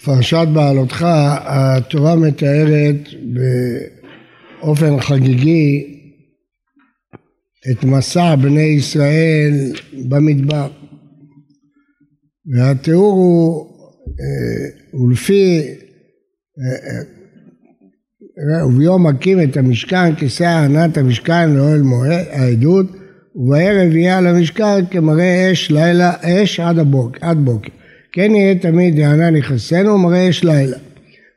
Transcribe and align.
פרשת 0.00 0.46
בעלותך, 0.54 1.06
התורה 1.44 2.16
מתארת 2.16 3.08
באופן 4.62 5.00
חגיגי 5.00 5.98
את 7.70 7.84
מסע 7.84 8.36
בני 8.36 8.60
ישראל 8.60 9.72
במדבר. 10.08 10.68
והתיאור 12.46 13.12
הוא, 13.12 13.66
אה, 14.20 15.00
ולפי, 15.00 15.60
אה, 16.58 16.98
אה, 18.58 18.66
וביום 18.66 19.06
מקים 19.06 19.42
את 19.42 19.56
המשכן 19.56 20.14
כיסא 20.14 20.64
ענת 20.64 20.98
המשכן 20.98 21.50
לאוהל 21.50 21.82
מועד, 21.82 22.26
העדות, 22.30 22.86
ובערב 23.36 23.92
יהיה 23.92 24.18
על 24.18 24.26
המשכן 24.26 24.86
כמראה 24.90 25.52
אש 25.52 25.70
לילה, 25.70 26.12
אש 26.22 26.60
עד 26.60 26.78
הבוקר, 26.78 27.26
עד 27.26 27.38
בוקר. 27.38 27.81
כן 28.12 28.34
יהיה 28.34 28.54
תמיד 28.54 29.00
הענן 29.00 29.36
יכסנו 29.36 29.94
ומראה 29.94 30.28
אש 30.30 30.44
לילה. 30.44 30.76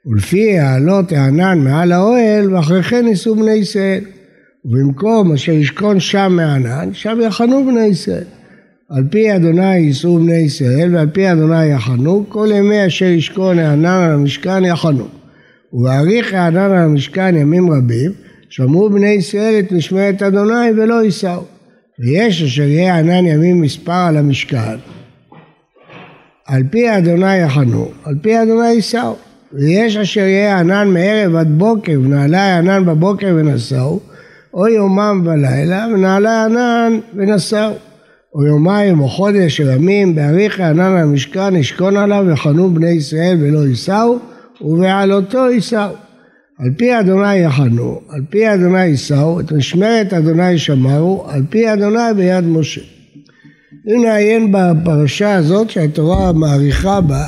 ולפי 0.06 0.60
העלות 0.60 1.12
הענן 1.12 1.60
מעל 1.60 1.92
האוהל 1.92 2.54
ואחרי 2.54 2.84
כן 2.84 3.06
יישאו 3.08 3.36
בני 3.36 3.52
ישראל. 3.52 4.04
ובמקום 4.66 5.34
אשר 5.34 5.52
ישכון 5.52 6.00
שם 6.00 6.34
מענן, 6.36 6.90
שם 6.94 7.20
יחנו 7.22 7.66
בני 7.66 7.86
ישראל. 7.86 8.24
על 8.90 9.04
פי 9.12 9.36
אדוני 9.36 9.78
יישאו 9.78 10.20
בני 10.20 10.38
ישראל 10.38 10.96
ועל 10.96 11.10
פי 11.10 11.32
אדוני 11.32 11.66
יחנו, 11.66 12.26
כל 12.30 12.50
ימי 12.56 12.88
אשר 12.88 13.06
ישכון 13.06 13.60
הענן 13.60 14.04
על 14.04 14.12
המשכן 14.12 14.66
יחנו. 14.66 15.08
ובאריך 15.74 16.34
הענן 16.34 16.58
על 16.58 16.78
המשכן 16.78 17.36
ימים 17.36 17.72
רבים, 17.72 18.12
שמרו 18.50 18.90
בני 18.90 19.10
ישראל 19.10 19.60
את 19.60 19.72
משמרת 19.72 20.22
אדוני 20.22 20.72
ולא 20.78 21.04
יישאו. 21.04 21.44
ויש 22.00 22.44
אשר 22.44 22.64
יהיה 22.64 23.00
ענן 23.00 23.26
ימים 23.26 23.62
מספר 23.62 23.92
על 24.08 24.18
המשכן, 24.18 24.76
על 26.48 26.64
פי 26.72 26.98
אדוני 26.98 27.38
יחנו, 27.38 27.88
על 28.04 28.16
פי 28.22 28.42
אדוני 28.42 28.68
יישאו. 28.68 29.16
ויש 29.54 29.98
אשר 29.98 30.22
יהיה 30.22 30.60
ענן 30.60 30.88
מערב 30.88 31.36
עד 31.36 31.48
בוקר, 31.58 32.00
ונעלי 32.04 32.38
ענן 32.38 32.86
בבוקר 32.86 33.36
ונשאו, 33.38 34.00
או 34.54 34.68
יומם 34.68 35.22
ולילה, 35.26 35.88
ונעלי 35.94 36.30
ענן 36.30 37.00
ונשאו. 37.16 37.72
או 38.36 38.46
יומיים 38.46 39.00
או 39.00 39.08
חודש 39.08 39.62
או 39.62 39.66
ימים, 39.66 40.16
באריך 40.16 40.60
הענן 40.60 40.98
המשכן 40.98 41.56
ישכון 41.56 41.98
עליו 41.98 42.26
יחנו 42.34 42.74
בני 42.74 42.90
ישראל 42.90 43.38
ולא 43.42 43.68
יישאו, 43.68 44.20
ובעלותו 44.62 45.52
יישאו. 45.52 45.90
על 46.60 46.70
פי 46.78 47.00
אדוני 47.00 47.36
יחנו, 47.36 48.02
על 48.10 48.22
פי 48.30 48.54
אדוני 48.54 48.86
יישאו, 48.86 49.40
את 49.40 49.52
משמרת 49.52 50.14
אדוני 50.14 50.58
שמרו, 50.58 51.26
על 51.28 51.42
פי 51.50 51.74
אדוני 51.74 52.14
ביד 52.16 52.44
משה. 52.44 52.95
אם 53.88 54.04
נעיין 54.04 54.52
בפרשה 54.52 55.36
הזאת 55.36 55.70
שהתורה 55.70 56.32
מעריכה 56.32 57.02
בה, 57.02 57.28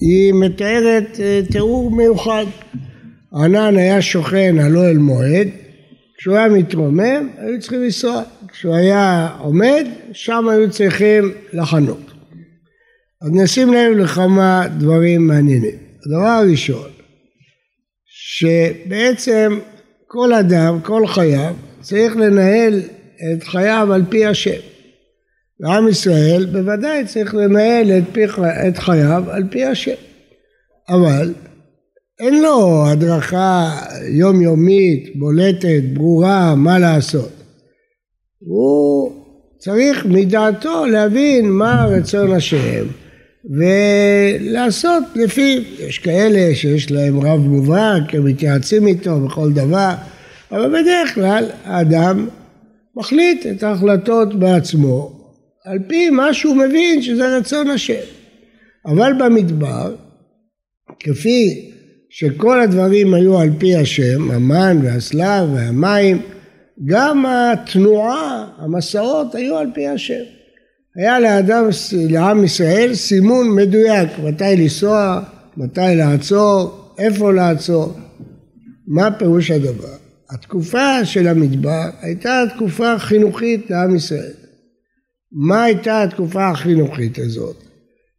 היא 0.00 0.34
מתארת 0.34 1.20
אה, 1.20 1.40
תיאור 1.52 1.90
מיוחד. 1.90 2.44
ענן 3.34 3.76
היה 3.76 4.02
שוכן 4.02 4.58
על 4.58 4.76
אוהל 4.76 4.98
מועד, 4.98 5.48
כשהוא 6.18 6.36
היה 6.36 6.48
מתרומם 6.48 7.28
היו 7.38 7.60
צריכים 7.60 7.82
לנסוע, 7.82 8.22
כשהוא 8.48 8.74
היה 8.74 9.28
עומד 9.38 9.86
שם 10.12 10.48
היו 10.48 10.70
צריכים 10.70 11.32
לחנות. 11.52 12.10
אז 13.22 13.30
נשים 13.32 13.72
לב 13.72 13.96
לכמה 13.96 14.64
דברים 14.78 15.26
מעניינים. 15.26 15.76
הדבר 16.06 16.26
הראשון, 16.28 16.88
שבעצם 18.06 19.58
כל 20.06 20.32
אדם, 20.32 20.80
כל 20.82 21.06
חייו, 21.06 21.54
צריך 21.80 22.16
לנהל 22.16 22.80
את 23.32 23.42
חייו 23.42 23.92
על 23.92 24.04
פי 24.08 24.26
השם. 24.26 24.60
ועם 25.60 25.88
ישראל 25.88 26.46
בוודאי 26.52 27.06
צריך 27.06 27.34
לנהל 27.34 27.90
את, 27.90 28.04
פי, 28.12 28.24
את 28.68 28.78
חייו 28.78 29.24
על 29.30 29.44
פי 29.50 29.64
השם. 29.64 29.94
אבל 30.88 31.34
אין 32.20 32.42
לו 32.42 32.86
הדרכה 32.86 33.80
יומיומית, 34.08 35.16
בולטת, 35.16 35.82
ברורה, 35.92 36.54
מה 36.54 36.78
לעשות. 36.78 37.30
הוא 38.38 39.12
צריך 39.58 40.06
מדעתו 40.06 40.86
להבין 40.86 41.50
מה 41.50 41.86
רצון 41.86 42.32
השם 42.32 42.86
ולעשות 43.50 45.02
לפיו. 45.14 45.62
יש 45.78 45.98
כאלה 45.98 46.54
שיש 46.54 46.90
להם 46.90 47.20
רב 47.20 47.40
מובהק, 47.40 48.14
הם 48.14 48.24
מתייעצים 48.24 48.86
איתו 48.86 49.20
בכל 49.20 49.52
דבר, 49.52 49.92
אבל 50.52 50.68
בדרך 50.68 51.14
כלל 51.14 51.44
האדם 51.64 52.28
מחליט 52.96 53.46
את 53.46 53.62
ההחלטות 53.62 54.34
בעצמו 54.38 55.19
על 55.64 55.78
פי 55.88 56.10
מה 56.10 56.34
שהוא 56.34 56.56
מבין 56.56 57.02
שזה 57.02 57.36
רצון 57.36 57.70
השם. 57.70 58.00
אבל 58.86 59.12
במדבר, 59.18 59.94
כפי 61.00 61.70
שכל 62.10 62.60
הדברים 62.60 63.14
היו 63.14 63.38
על 63.38 63.50
פי 63.58 63.76
השם, 63.76 64.30
המן 64.30 64.78
והסלב 64.82 65.48
והמים, 65.54 66.22
גם 66.86 67.24
התנועה, 67.26 68.46
המסעות 68.58 69.34
היו 69.34 69.56
על 69.56 69.70
פי 69.74 69.88
השם. 69.88 70.22
היה 70.96 71.20
לאדם, 71.20 71.64
לעם 72.10 72.44
ישראל 72.44 72.94
סימון 72.94 73.50
מדויק, 73.56 74.08
מתי 74.24 74.56
לנסוע, 74.58 75.22
מתי 75.56 75.80
לעצור, 75.96 76.80
איפה 76.98 77.32
לעצור. 77.32 77.92
מה 78.86 79.10
פירוש 79.10 79.50
הדבר? 79.50 79.94
התקופה 80.30 81.04
של 81.04 81.28
המדבר 81.28 81.90
הייתה 82.00 82.42
תקופה 82.56 82.98
חינוכית 82.98 83.70
לעם 83.70 83.96
ישראל. 83.96 84.32
מה 85.32 85.62
הייתה 85.62 86.02
התקופה 86.02 86.48
החינוכית 86.48 87.18
הזאת? 87.18 87.56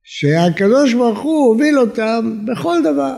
שהקדוש 0.03 0.93
ברוך 0.93 1.19
הוא 1.19 1.47
הוביל 1.47 1.79
אותם 1.79 2.37
בכל 2.45 2.77
דבר. 2.83 3.15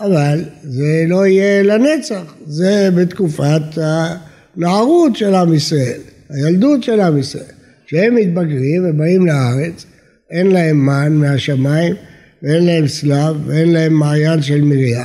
אבל 0.00 0.44
זה 0.62 1.04
לא 1.08 1.26
יהיה 1.26 1.62
לנצח, 1.62 2.34
זה 2.46 2.90
בתקופת 2.96 3.62
הנערות 3.76 5.16
של 5.16 5.34
עם 5.34 5.54
ישראל, 5.54 6.00
הילדות 6.30 6.82
של 6.82 7.00
עם 7.00 7.18
ישראל. 7.18 7.52
כשהם 7.86 8.14
מתבגרים 8.14 8.84
ובאים 8.88 9.26
לארץ, 9.26 9.86
אין 10.30 10.46
להם 10.46 10.86
מן 10.86 11.12
מהשמיים 11.12 11.94
ואין 12.42 12.66
להם 12.66 12.88
סלב 12.88 13.36
ואין 13.46 13.72
להם 13.72 13.94
מעיין 13.94 14.42
של 14.42 14.60
מרים, 14.60 14.96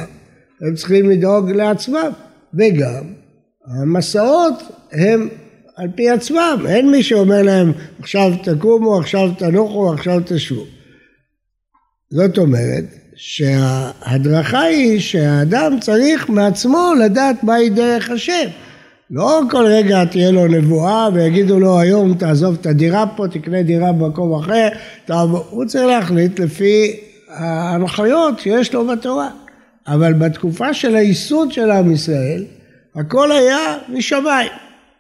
הם 0.62 0.76
צריכים 0.76 1.10
לדאוג 1.10 1.52
לעצמם, 1.52 2.12
וגם 2.54 3.04
המסעות 3.68 4.54
הם 4.92 5.30
על 5.76 5.88
פי 5.96 6.10
עצמם, 6.10 6.64
אין 6.68 6.92
מי 6.92 7.04
שאומר 7.04 7.42
להם 7.42 7.72
עכשיו 8.00 8.32
תקומו, 8.44 9.00
עכשיו 9.00 9.30
תנוחו, 9.38 9.94
עכשיו 9.94 10.22
תשבו. 10.26 10.64
זאת 12.10 12.38
אומרת 12.38 12.84
שההדרכה 13.16 14.62
היא 14.62 15.00
שהאדם 15.00 15.78
צריך 15.82 16.30
מעצמו 16.30 16.94
לדעת 17.06 17.44
מהי 17.44 17.70
דרך 17.70 18.10
השם. 18.10 18.48
לא 19.12 19.42
כל 19.52 19.66
רגע 19.66 20.06
תהיה 20.06 20.32
לו 20.32 20.48
נבואה 20.48 21.10
ויגידו 21.14 21.60
לו 21.60 21.80
היום 21.80 22.14
תעזוב 22.14 22.58
את 22.62 22.66
הדירה 22.66 23.06
פה, 23.16 23.28
תקנה 23.28 23.64
דירה 23.64 23.92
במקום 23.92 24.44
אחר, 24.44 24.68
תעבור. 25.06 25.46
הוא 25.50 25.66
צריך 25.66 25.86
להחליט 25.86 26.40
לפי 26.40 27.00
ההנחיות 27.30 28.40
שיש 28.40 28.74
לו 28.74 28.88
בתורה. 28.88 29.30
אבל 29.88 30.14
בתקופה 30.14 30.74
של 30.74 30.96
הייסוד 30.96 31.52
של 31.52 31.72
עם 31.72 31.92
ישראל, 31.92 32.46
הכל 32.96 33.32
היה 33.32 33.78
משמיים. 33.90 34.52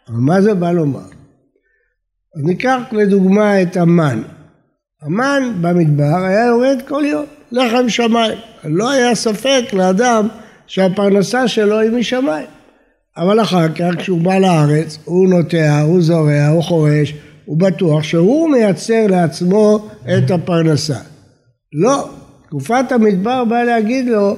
אבל 0.08 0.18
מה 0.18 0.42
זה 0.42 0.54
בא 0.54 0.72
לומר? 0.72 1.00
אז 2.36 2.44
ניקח 2.44 2.80
לדוגמה 2.92 3.62
את 3.62 3.78
המן. 3.78 4.22
המן 5.02 5.54
במדבר 5.62 6.24
היה 6.24 6.46
יורד 6.46 6.78
כל 6.88 7.04
יום, 7.06 7.26
לחם 7.52 7.90
שמיים. 7.90 8.38
לא 8.64 8.92
היה 8.92 9.16
ספק 9.16 9.62
לאדם 9.74 10.28
שהפרנסה 10.68 11.48
שלו 11.48 11.80
היא 11.80 11.92
משמיים. 11.92 12.48
אבל 13.18 13.42
אחר 13.42 13.68
כך 13.76 13.96
כשהוא 13.98 14.22
בא 14.22 14.38
לארץ, 14.38 14.98
הוא 15.06 15.30
נוטע, 15.30 15.82
הוא 15.82 16.02
זורע, 16.02 16.48
הוא 16.48 16.64
חורש, 16.64 17.14
הוא 17.46 17.58
בטוח 17.58 18.04
שהוא 18.04 18.50
מייצר 18.50 19.08
לעצמו 19.10 19.90
את 20.18 20.32
הפרנסה. 20.32 21.00
לא, 21.74 22.10
תקופת 22.48 22.92
המדבר 22.92 23.46
באה 23.46 23.64
להגיד 23.64 24.08
לו, 24.08 24.38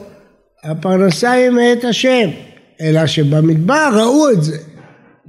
הפרנסה 0.64 1.32
היא 1.32 1.50
מאת 1.50 1.84
השם, 1.84 2.30
אלא 2.82 3.08
שבמדבר 3.08 3.90
ראו 3.94 4.30
את 4.30 4.44
זה. 4.44 4.58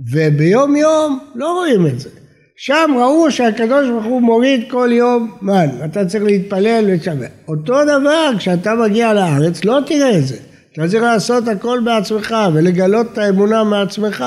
וביום 0.07 0.77
יום 0.77 1.19
לא 1.35 1.53
רואים 1.53 1.87
את 1.87 2.01
זה. 2.01 2.09
שם 2.57 2.91
ראו 2.99 3.31
שהקדוש 3.31 3.89
ברוך 3.89 4.05
הוא 4.05 4.23
מוריד 4.23 4.65
כל 4.71 4.89
יום 4.93 5.37
מן, 5.43 5.69
אתה 5.85 6.05
צריך 6.05 6.25
להתפלל 6.25 6.85
ולשמר. 6.87 7.27
אותו 7.49 7.85
דבר 7.85 8.31
כשאתה 8.39 8.75
מגיע 8.75 9.13
לארץ 9.13 9.65
לא 9.65 9.79
תראה 9.87 10.19
את 10.19 10.27
זה. 10.27 10.37
אתה 10.73 10.89
צריך 10.89 11.03
לעשות 11.03 11.49
הכל 11.49 11.81
בעצמך 11.85 12.35
ולגלות 12.55 13.07
את 13.13 13.19
האמונה 13.19 13.65
מעצמך, 13.65 14.25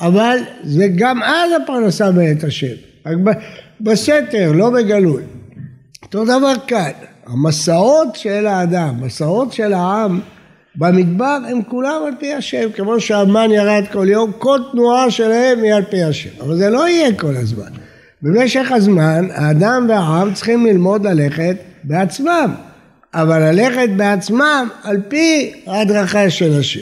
אבל 0.00 0.38
זה 0.64 0.86
גם 0.96 1.22
אז 1.22 1.50
הפרנסה 1.62 2.10
מאת 2.10 2.44
השם, 2.44 2.74
רק 3.06 3.16
בסתר, 3.80 4.52
לא 4.52 4.70
בגלוי. 4.70 5.22
אותו 6.02 6.24
דבר 6.24 6.52
כאן, 6.66 6.90
המסעות 7.26 8.16
של 8.16 8.46
האדם, 8.46 8.94
מסעות 9.00 9.52
של 9.52 9.72
העם 9.72 10.20
במדבר 10.76 11.38
הם 11.48 11.62
כולם 11.62 12.02
על 12.06 12.12
פי 12.18 12.34
השם, 12.34 12.68
כמו 12.76 13.00
שהמן 13.00 13.50
ירד 13.50 13.84
כל 13.92 14.06
יום, 14.10 14.32
כל 14.38 14.58
תנועה 14.72 15.10
שלהם 15.10 15.62
היא 15.62 15.74
על 15.74 15.84
פי 15.84 16.02
השם. 16.02 16.30
אבל 16.40 16.56
זה 16.56 16.70
לא 16.70 16.88
יהיה 16.88 17.14
כל 17.14 17.36
הזמן. 17.36 17.70
במשך 18.22 18.72
הזמן 18.72 19.28
האדם 19.30 19.86
והעם 19.88 20.34
צריכים 20.34 20.66
ללמוד 20.66 21.06
ללכת 21.06 21.56
בעצמם. 21.84 22.54
אבל 23.14 23.50
ללכת 23.50 23.88
בעצמם 23.96 24.68
על 24.82 25.00
פי 25.08 25.52
ההדרכה 25.66 26.30
של 26.30 26.58
השם. 26.58 26.80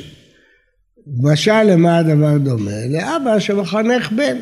משל 1.23 1.63
למה 1.63 1.99
הדבר 1.99 2.39
דומה? 2.39 2.87
לאבא 2.91 3.39
שמחנך 3.39 4.13
בן. 4.13 4.37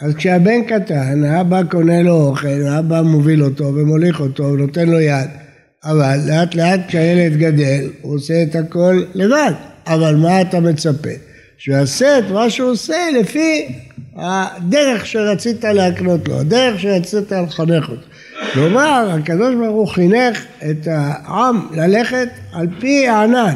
אז 0.00 0.14
כשהבן 0.14 0.64
קטן, 0.64 1.24
האבא 1.24 1.62
קונה 1.70 2.02
לו 2.02 2.14
אוכל, 2.14 2.66
האבא 2.68 3.02
מוביל 3.02 3.42
אותו 3.44 3.64
ומוליך 3.64 4.20
אותו 4.20 4.42
ונותן 4.44 4.88
לו 4.88 5.00
יד. 5.00 5.43
אבל 5.84 6.18
לאט 6.26 6.54
לאט 6.54 6.80
כשהילד 6.88 7.36
גדל, 7.36 7.90
הוא 8.02 8.14
עושה 8.14 8.42
את 8.42 8.56
הכל 8.56 9.02
לבד. 9.14 9.52
אבל 9.86 10.16
מה 10.16 10.40
אתה 10.40 10.60
מצפה? 10.60 11.10
שהוא 11.58 11.76
יעשה 11.76 12.18
את 12.18 12.24
מה 12.30 12.50
שהוא 12.50 12.70
עושה 12.70 12.96
לפי 13.20 13.68
הדרך 14.16 15.06
שרצית 15.06 15.64
להקנות 15.64 16.28
לו, 16.28 16.40
הדרך 16.40 16.80
שרצית 16.80 17.32
לחנך 17.32 17.88
אותו. 17.88 18.06
כלומר, 18.52 19.10
הקדוש 19.10 19.54
ברוך 19.54 19.76
הוא 19.76 19.88
חינך 19.88 20.44
את 20.70 20.88
העם 20.90 21.66
ללכת 21.74 22.28
על 22.52 22.66
פי 22.80 23.08
הענן. 23.08 23.54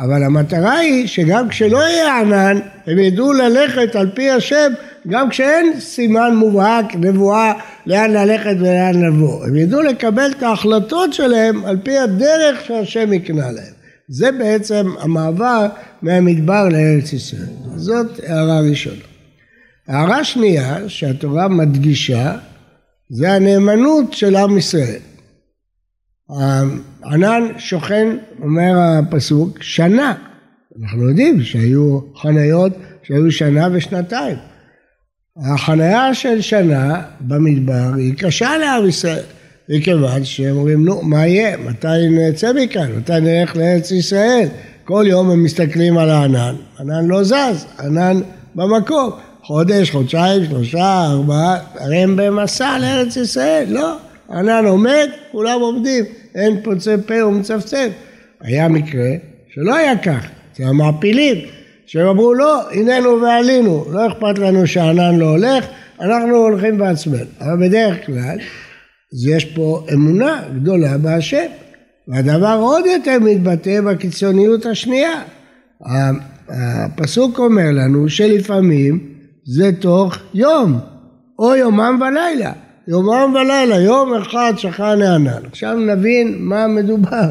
אבל 0.00 0.22
המטרה 0.22 0.78
היא 0.78 1.06
שגם 1.06 1.48
כשלא 1.48 1.78
יהיה 1.78 2.20
ענן, 2.20 2.58
הם 2.86 2.98
ידעו 2.98 3.32
ללכת 3.32 3.96
על 3.96 4.10
פי 4.14 4.30
השם 4.30 4.72
גם 5.08 5.30
כשאין 5.30 5.80
סימן 5.80 6.36
מובהק, 6.36 6.94
נבואה, 6.94 7.52
לאן 7.86 8.10
ללכת 8.10 8.56
ולאן 8.60 9.02
לבוא. 9.02 9.46
הם 9.46 9.56
ידעו 9.56 9.82
לקבל 9.82 10.30
את 10.38 10.42
ההחלטות 10.42 11.12
שלהם 11.12 11.64
על 11.64 11.78
פי 11.82 11.98
הדרך 11.98 12.64
שהשם 12.64 13.12
יקנה 13.12 13.50
להם. 13.50 13.72
זה 14.08 14.32
בעצם 14.32 14.86
המעבר 15.00 15.66
מהמדבר 16.02 16.68
לארץ 16.68 17.12
ישראל. 17.12 17.48
זאת 17.76 18.20
הערה 18.26 18.60
ראשונה. 18.60 19.04
הערה 19.88 20.24
שנייה 20.24 20.88
שהתורה 20.88 21.48
מדגישה 21.48 22.36
זה 23.10 23.32
הנאמנות 23.32 24.12
של 24.12 24.36
עם 24.36 24.58
ישראל. 24.58 25.00
הענן 27.02 27.42
שוכן, 27.58 28.16
אומר 28.42 28.72
הפסוק, 28.78 29.62
שנה. 29.62 30.14
אנחנו 30.82 31.08
יודעים 31.08 31.42
שהיו 31.42 32.00
חניות 32.16 32.72
שהיו 33.02 33.32
שנה 33.32 33.68
ושנתיים. 33.72 34.36
החניה 35.38 36.14
של 36.14 36.40
שנה 36.40 37.02
במדבר 37.20 37.94
היא 37.96 38.14
קשה 38.14 38.58
לעם 38.58 38.88
ישראל, 38.88 39.22
מכיוון 39.68 40.24
שהם 40.24 40.56
אומרים, 40.56 40.84
נו, 40.84 41.02
מה 41.02 41.26
יהיה? 41.26 41.56
מתי 41.56 42.08
נצא 42.10 42.52
מכאן? 42.52 42.92
מתי 42.96 43.20
נלך 43.20 43.56
לארץ 43.56 43.90
ישראל? 43.90 44.48
כל 44.84 45.04
יום 45.08 45.30
הם 45.30 45.42
מסתכלים 45.44 45.98
על 45.98 46.10
הענן, 46.10 46.54
ענן 46.80 47.06
לא 47.06 47.24
זז, 47.24 47.66
ענן 47.80 48.20
במקום. 48.54 49.10
חודש, 49.42 49.90
חודשיים, 49.90 50.44
שלושה, 50.44 51.06
ארבעה, 51.06 51.58
הרי 51.78 51.96
הם 51.96 52.16
במסע 52.16 52.78
לארץ 52.78 53.16
ישראל, 53.16 53.66
לא. 53.68 53.96
ענן 54.30 54.66
עומד, 54.66 55.08
כולם 55.32 55.60
עומדים, 55.60 56.04
אין 56.34 56.60
פוצה 56.62 56.94
פה 57.06 57.26
ומצפצף. 57.26 57.88
היה 58.40 58.68
מקרה 58.68 59.10
שלא 59.54 59.76
היה 59.76 59.98
כך, 59.98 60.26
זה 60.56 60.66
המעפילים, 60.66 61.36
שהם 61.90 62.06
אמרו 62.06 62.34
לא, 62.34 62.70
הננו 62.72 63.22
ועלינו, 63.22 63.84
לא 63.92 64.06
אכפת 64.06 64.38
לנו 64.38 64.66
שהענן 64.66 65.16
לא 65.18 65.26
הולך, 65.26 65.64
אנחנו 66.00 66.36
הולכים 66.36 66.78
בעצמנו. 66.78 67.24
אבל 67.40 67.68
בדרך 67.68 68.06
כלל, 68.06 68.38
יש 69.26 69.44
פה 69.44 69.84
אמונה 69.92 70.42
גדולה 70.54 70.98
בהשם. 70.98 71.46
והדבר 72.08 72.58
עוד 72.60 72.84
יותר 72.86 73.18
מתבטא 73.20 73.80
בקיצוניות 73.80 74.66
השנייה. 74.66 75.22
הפסוק 76.48 77.38
אומר 77.38 77.70
לנו 77.72 78.08
שלפעמים 78.08 79.00
זה 79.44 79.70
תוך 79.80 80.16
יום, 80.34 80.78
או 81.38 81.54
יומם 81.54 82.00
ולילה. 82.00 82.52
יומם 82.88 83.34
ולילה, 83.34 83.80
יום 83.80 84.14
אחד 84.14 84.52
שכן 84.56 84.82
הענן. 84.82 85.44
עכשיו 85.46 85.76
נבין 85.76 86.36
מה 86.38 86.66
מדובר. 86.66 87.30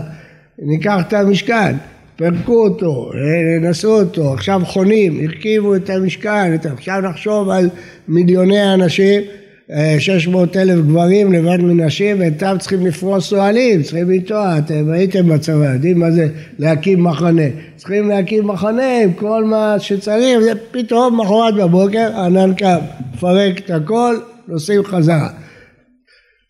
ניקח 0.59 0.97
את 1.07 1.13
המשכן, 1.13 1.75
פירקו 2.19 2.67
אותו, 2.67 3.11
נשאו 3.61 3.99
אותו, 3.99 4.33
עכשיו 4.33 4.61
חונים, 4.65 5.19
הרכיבו 5.23 5.75
את 5.75 5.89
המשכן, 5.89 6.53
עכשיו 6.73 7.01
נחשוב 7.01 7.49
על 7.49 7.69
מיליוני 8.07 8.73
אנשים 8.73 9.21
600 9.99 10.57
אלף 10.57 10.75
גברים 10.85 11.33
לבד 11.33 11.57
מנשים 11.61 12.19
ואיתם 12.19 12.55
צריכים 12.59 12.85
לפרוס 12.85 13.33
אוהלים, 13.33 13.83
צריכים 13.83 14.09
לטוע, 14.09 14.57
אתם 14.57 14.91
הייתם 14.91 15.29
בצבא, 15.29 15.73
יודעים 15.73 15.99
מה 15.99 16.11
זה 16.11 16.27
להקים 16.59 17.03
מחנה, 17.03 17.47
צריכים 17.75 18.09
להקים 18.09 18.47
מחנה 18.47 19.01
עם 19.03 19.13
כל 19.13 19.43
מה 19.43 19.75
שצריך, 19.79 20.39
ופתאום 20.51 21.21
מחרת 21.21 21.55
בבוקר 21.55 22.19
ענן 22.19 22.53
קם, 22.53 22.79
מפרק 23.13 23.59
את 23.59 23.69
הכל, 23.69 24.15
נוסעים 24.47 24.83
חזרה. 24.83 25.29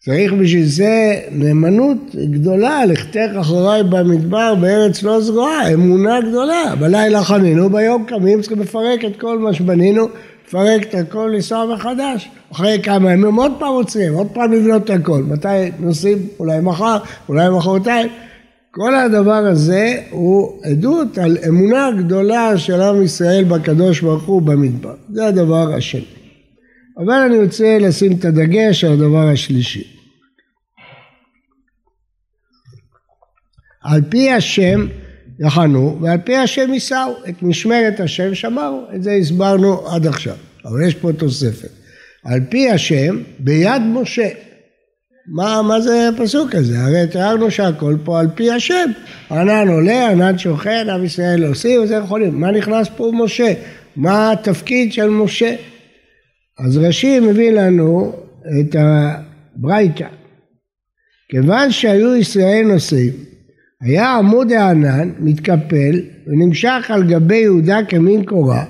צריך 0.05 0.33
בשביל 0.33 0.65
זה 0.65 1.19
נאמנות 1.31 2.15
גדולה, 2.15 2.85
לכתך 2.85 3.29
אחריי 3.39 3.83
במדבר 3.83 4.55
בארץ 4.55 5.03
לא 5.03 5.21
זרועה, 5.21 5.73
אמונה 5.73 6.21
גדולה. 6.21 6.75
בלילה 6.79 7.23
חנינו, 7.23 7.69
ביום 7.69 8.05
קמים 8.05 8.41
צריכים 8.41 8.59
לפרק 8.59 9.05
את 9.05 9.19
כל 9.19 9.39
מה 9.39 9.53
שבנינו 9.53 10.07
לפרק 10.47 10.81
את 10.83 10.95
הכל, 10.95 11.31
לנסוע 11.33 11.65
מחדש. 11.75 12.29
אחרי 12.51 12.79
כמה 12.83 13.11
ימים 13.11 13.35
עוד 13.35 13.51
פעם 13.59 13.69
עוצרים, 13.69 14.13
עוד 14.13 14.27
פעם 14.33 14.53
לבנות 14.53 14.83
את 14.83 14.89
הכל. 14.89 15.23
מתי 15.23 15.71
נוסעים? 15.79 16.17
אולי 16.39 16.59
מחר, 16.59 16.97
אולי 17.29 17.49
מחרתיים. 17.49 18.07
כל 18.71 18.95
הדבר 18.95 19.31
הזה 19.45 19.95
הוא 20.09 20.59
עדות 20.63 21.17
על 21.17 21.37
אמונה 21.47 21.89
גדולה 21.97 22.57
של 22.57 22.81
עם 22.81 23.03
ישראל 23.03 23.43
בקדוש 23.43 24.01
ברוך 24.01 24.23
הוא 24.23 24.41
במדבר. 24.41 24.93
זה 25.13 25.27
הדבר 25.27 25.73
השני. 25.73 26.18
אבל 26.99 27.13
אני 27.13 27.39
רוצה 27.39 27.77
לשים 27.81 28.11
את 28.19 28.25
הדגש 28.25 28.83
על 28.83 28.93
הדבר 28.93 29.27
השלישי. 29.27 29.83
על 33.83 34.01
פי 34.09 34.31
השם 34.31 34.87
יחנו 35.39 35.97
ועל 36.01 36.17
פי 36.23 36.35
השם 36.35 36.73
יישאו, 36.73 37.13
את 37.29 37.43
משמרת 37.43 37.99
השם 37.99 38.35
שמרו, 38.35 38.85
את 38.95 39.03
זה 39.03 39.11
הסברנו 39.11 39.87
עד 39.87 40.07
עכשיו, 40.07 40.35
אבל 40.65 40.87
יש 40.87 40.95
פה 40.95 41.13
תוספת. 41.13 41.69
על 42.25 42.39
פי 42.49 42.69
השם 42.69 43.21
ביד 43.39 43.81
משה. 43.81 44.29
מה, 45.27 45.61
מה 45.61 45.81
זה 45.81 46.09
הפסוק 46.09 46.55
הזה? 46.55 46.79
הרי 46.79 47.07
תיארנו 47.11 47.51
שהכל 47.51 47.97
פה 48.03 48.19
על 48.19 48.27
פי 48.35 48.51
השם. 48.51 48.91
ענן 49.31 49.67
עולה, 49.67 50.09
ענן 50.09 50.37
שוכן, 50.37 50.87
עם 50.89 51.05
ישראל 51.05 51.45
עושים, 51.45 51.81
וזה 51.81 51.95
יכולים. 51.95 52.39
מה 52.39 52.51
נכנס 52.51 52.87
פה 52.97 53.11
משה? 53.13 53.53
מה 53.95 54.31
התפקיד 54.31 54.93
של 54.93 55.09
משה? 55.09 55.55
אז 56.65 56.77
רש"י 56.77 57.19
מביא 57.19 57.51
לנו 57.51 58.15
את 58.59 58.75
הברייתא. 58.79 60.07
כיוון 61.29 61.71
שהיו 61.71 62.15
ישראל 62.15 62.65
נוסעים 62.67 63.13
היה 63.81 64.15
עמוד 64.15 64.51
הענן 64.51 65.09
מתקפל 65.19 66.01
ונמשך 66.27 66.85
על 66.89 67.03
גבי 67.03 67.37
יהודה 67.37 67.79
כמין 67.87 68.25
קורה, 68.25 68.63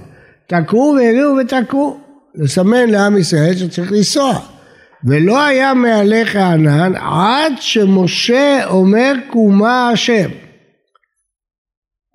תקעו 0.48 0.96
והריעו 0.98 1.36
ותקעו, 1.41 1.98
לסמן 2.36 2.89
לעם 2.89 3.17
ישראל 3.17 3.55
שצריך 3.55 3.91
לנסוע. 3.91 4.39
ולא 5.03 5.46
היה 5.46 5.74
מהלך 5.74 6.36
הענן 6.36 6.93
עד 6.96 7.53
שמשה 7.60 8.65
אומר 8.65 9.13
קומה 9.29 9.89
השם. 9.89 10.29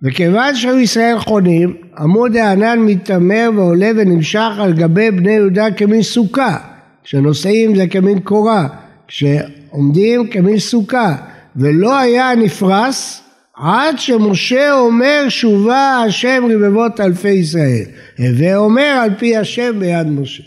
וכיוון 0.05 0.55
שהיו 0.55 0.79
ישראל 0.79 1.19
חונים, 1.19 1.77
עמוד 1.99 2.37
הענן 2.37 2.79
מתעמר 2.79 3.51
ועולה 3.57 3.91
ונמשך 3.97 4.51
על 4.59 4.73
גבי 4.73 5.11
בני 5.11 5.33
יהודה 5.33 5.71
כמין 5.71 6.03
סוכה. 6.03 6.59
כשנוסעים 7.05 7.77
זה 7.77 7.87
כמין 7.87 8.21
קורה, 8.21 8.69
כשעומדים 9.09 10.27
כמין 10.27 10.59
סוכה. 10.59 11.17
ולא 11.57 11.99
היה 11.99 12.35
נפרס 12.35 13.21
עד 13.57 13.99
שמשה 13.99 14.73
אומר 14.73 15.27
שובה 15.29 16.03
השם 16.07 16.45
רבבות 16.51 17.01
אלפי 17.01 17.29
ישראל. 17.29 17.85
הווה 18.19 18.57
אומר 18.57 19.01
על 19.03 19.11
פי 19.19 19.37
השם 19.37 19.79
ביד 19.79 20.07
משה. 20.07 20.43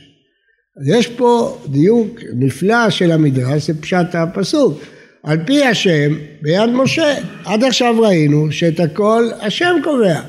אז 0.82 0.88
יש 0.88 1.08
פה 1.08 1.58
דיוק 1.68 2.20
נפלא 2.34 2.90
של 2.90 3.12
המדרש, 3.12 3.68
זה 3.68 3.82
פשט 3.82 4.16
הפסוק. 4.16 4.82
על 5.24 5.38
פי 5.46 5.64
השם 5.64 6.14
ביד 6.42 6.70
משה. 6.70 7.14
עד 7.46 7.64
עכשיו 7.64 7.96
ראינו 8.02 8.52
שאת 8.52 8.80
הכל 8.80 9.24
השם 9.42 9.76
קובע. 9.84 10.20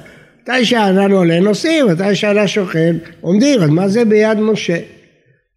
מתי 0.42 0.64
שהענן 0.64 1.12
עולה 1.12 1.40
נוסעים, 1.40 1.86
מתי 1.86 2.14
שהענן 2.14 2.46
שוכן 2.46 2.96
עומדים, 3.20 3.60
אז 3.60 3.70
מה 3.70 3.88
זה 3.88 4.04
ביד 4.04 4.38
משה? 4.38 4.78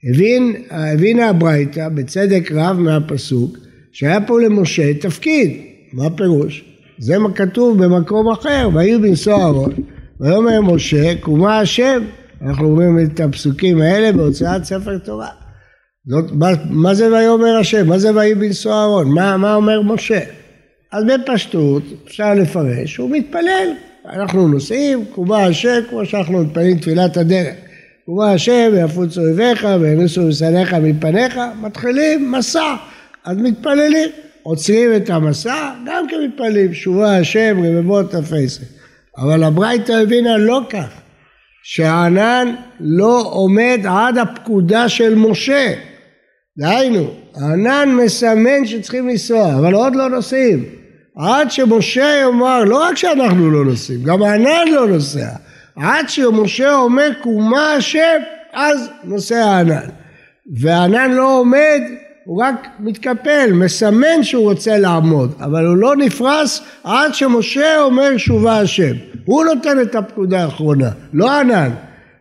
הבין, 0.04 0.56
הבינה 0.70 1.30
הברייתא 1.30 1.90
בצדק 1.90 2.52
רב 2.52 2.80
מהפסוק 2.80 3.58
שהיה 3.92 4.22
פה 4.22 4.42
למשה 4.42 4.94
תפקיד. 4.94 5.52
מה 5.94 6.06
הפירוש? 6.06 6.64
זה 7.00 7.20
מה 7.20 7.34
כתוב 7.34 7.84
במקום 7.84 8.32
אחר, 8.32 8.70
ויהיו 8.74 9.02
בנסוע 9.02 9.34
אהרון. 9.34 9.74
ויאמר 10.20 10.62
משה, 10.62 11.16
קומה 11.20 11.60
השם. 11.60 12.04
אנחנו 12.42 12.66
אומרים 12.66 13.00
את 13.00 13.20
הפסוקים 13.20 13.82
האלה 13.82 14.12
בהוצאת 14.12 14.64
ספר 14.64 14.98
תורה. 14.98 15.41
זאת, 16.08 16.32
מה, 16.32 16.48
מה 16.70 16.94
זה 16.94 17.14
ויאמר 17.14 17.58
השם? 17.60 17.88
מה 17.88 17.98
זה 17.98 18.16
ויהי 18.16 18.36
בנסוע 18.36 18.74
אהרון? 18.74 19.08
מה, 19.08 19.38
מה 19.38 19.56
אומר 19.56 19.82
משה? 19.82 20.20
אז 20.92 21.04
בפשטות 21.06 21.84
אפשר 22.08 22.34
לפרש, 22.34 22.98
הוא 22.98 23.10
מתפלל. 23.10 23.70
אנחנו 24.06 24.48
נוסעים, 24.48 25.06
קומה 25.06 25.46
השם, 25.46 25.80
כמו 25.90 26.06
שאנחנו 26.06 26.44
מתפללים 26.44 26.78
תפילת 26.78 27.18
הדרך. 27.18 27.56
קומה 28.06 28.32
השם, 28.32 28.70
ויפוצו 28.74 29.22
אויביך, 29.22 29.68
וינסו 29.82 30.28
משנאיך 30.28 30.74
מפניך, 30.74 31.40
מתחילים 31.62 32.32
מסע. 32.32 32.76
אז 33.26 33.38
מתפללים. 33.38 34.10
עוצרים 34.44 34.96
את 34.96 35.10
המסע, 35.10 35.74
גם 35.86 36.08
כן 36.10 36.16
מתפללים, 36.28 36.74
שובה 36.74 37.18
השם, 37.18 37.58
רבבות 37.64 38.12
תפסת. 38.12 38.62
אבל 39.18 39.44
הברייתא 39.44 39.92
הבינה 39.92 40.38
לא 40.38 40.62
כך, 40.70 40.88
שהענן 41.64 42.56
לא 42.80 43.30
עומד 43.32 43.80
עד 43.90 44.18
הפקודה 44.18 44.90
של 44.90 45.16
משה. 45.16 45.74
דהיינו, 46.62 47.08
הענן 47.36 47.90
מסמן 48.04 48.66
שצריכים 48.66 49.08
לנסוע, 49.08 49.56
אבל 49.60 49.74
עוד 49.74 49.96
לא 49.96 50.10
נוסעים. 50.10 50.64
עד 51.18 51.52
שמשה 51.52 52.22
יאמר, 52.22 52.64
לא 52.64 52.84
רק 52.84 52.98
שאנחנו 52.98 53.52
לא 53.52 53.66
נוסעים, 53.66 54.04
גם 54.04 54.24
הענן 54.24 54.68
לא 54.72 54.88
נוסע. 54.88 55.30
עד 55.76 56.10
שמשה 56.10 56.74
אומר 56.74 57.10
קומה 57.22 57.74
השם, 57.74 58.20
אז 58.54 58.90
נוסע 59.04 59.46
הענן. 59.46 59.88
והענן 60.54 61.12
לא 61.12 61.40
עומד, 61.40 61.82
הוא 62.26 62.44
רק 62.44 62.68
מתקפל, 62.80 63.50
מסמן 63.54 64.24
שהוא 64.24 64.44
רוצה 64.44 64.78
לעמוד, 64.78 65.34
אבל 65.40 65.66
הוא 65.66 65.78
לא 65.78 65.96
נפרס 65.96 66.62
עד 66.84 67.14
שמשה 67.14 67.82
אומר 67.82 68.18
שובה 68.18 68.60
השם. 68.60 68.94
הוא 69.26 69.46
נותן 69.46 69.82
את 69.82 69.96
הפקודה 69.96 70.44
האחרונה, 70.44 70.90
לא 71.14 71.32
ענן. 71.40 71.70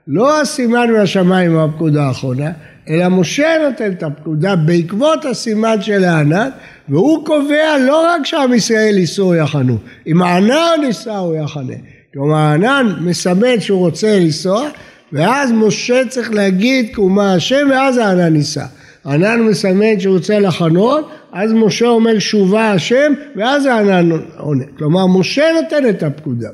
לא 0.07 0.41
הסימן 0.41 0.93
מהשמיים 0.93 1.53
הוא 1.53 1.63
הפקודה 1.63 2.03
האחרונה, 2.03 2.51
אלא 2.89 3.09
משה 3.09 3.57
נותן 3.71 3.93
את 3.93 4.03
הפקודה 4.03 4.57
בעקבות 4.57 5.25
הסימן 5.25 5.83
של 5.83 6.05
הענן, 6.05 6.49
והוא 6.89 7.27
קובע 7.27 7.79
לא 7.87 8.07
רק 8.07 8.27
שעם 8.27 8.55
ישראל 8.55 8.99
ייסעו 8.99 9.35
יחנו, 9.35 9.77
אם 10.07 10.23
הענן 10.23 10.83
ייסע 10.83 11.17
הוא 11.17 11.37
יחנה. 11.37 11.75
כלומר 12.13 12.37
הענן 12.37 12.97
מסמן 13.01 13.61
שהוא 13.61 13.79
רוצה 13.79 14.19
לנסוע, 14.19 14.69
ואז 15.13 15.53
משה 15.53 16.03
צריך 16.09 16.31
להגיד 16.33 16.95
קומה 16.95 17.35
השם 17.35 17.69
ואז 17.71 17.97
הענן 17.97 18.37
ייסע. 18.37 18.67
הענן 19.05 19.41
מסמן 19.41 20.01
שהוא 20.01 20.15
רוצה 20.15 20.39
לחנות, 20.39 21.11
אז 21.33 21.53
משה 21.53 21.87
אומר 21.87 22.19
שובה 22.19 22.73
השם, 22.73 23.13
ואז 23.37 23.67
הענן 23.67 24.11
עונה. 24.39 24.65
כלומר 24.79 25.07
משה 25.07 25.45
נותן 25.63 25.89
את 25.89 26.03
הפקודה. 26.03 26.49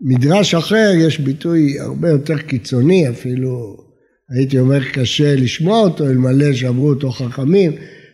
במדרש 0.00 0.54
אחר 0.54 0.92
יש 0.98 1.18
ביטוי 1.18 1.80
הרבה 1.80 2.08
יותר 2.08 2.38
קיצוני, 2.38 3.08
אפילו 3.08 3.76
הייתי 4.30 4.58
אומר 4.58 4.84
קשה 4.92 5.36
לשמוע 5.36 5.80
אותו, 5.80 6.06
אלמלא 6.06 6.52
שאמרו 6.52 6.88
אותו 6.88 7.10
חכמים. 7.10 7.72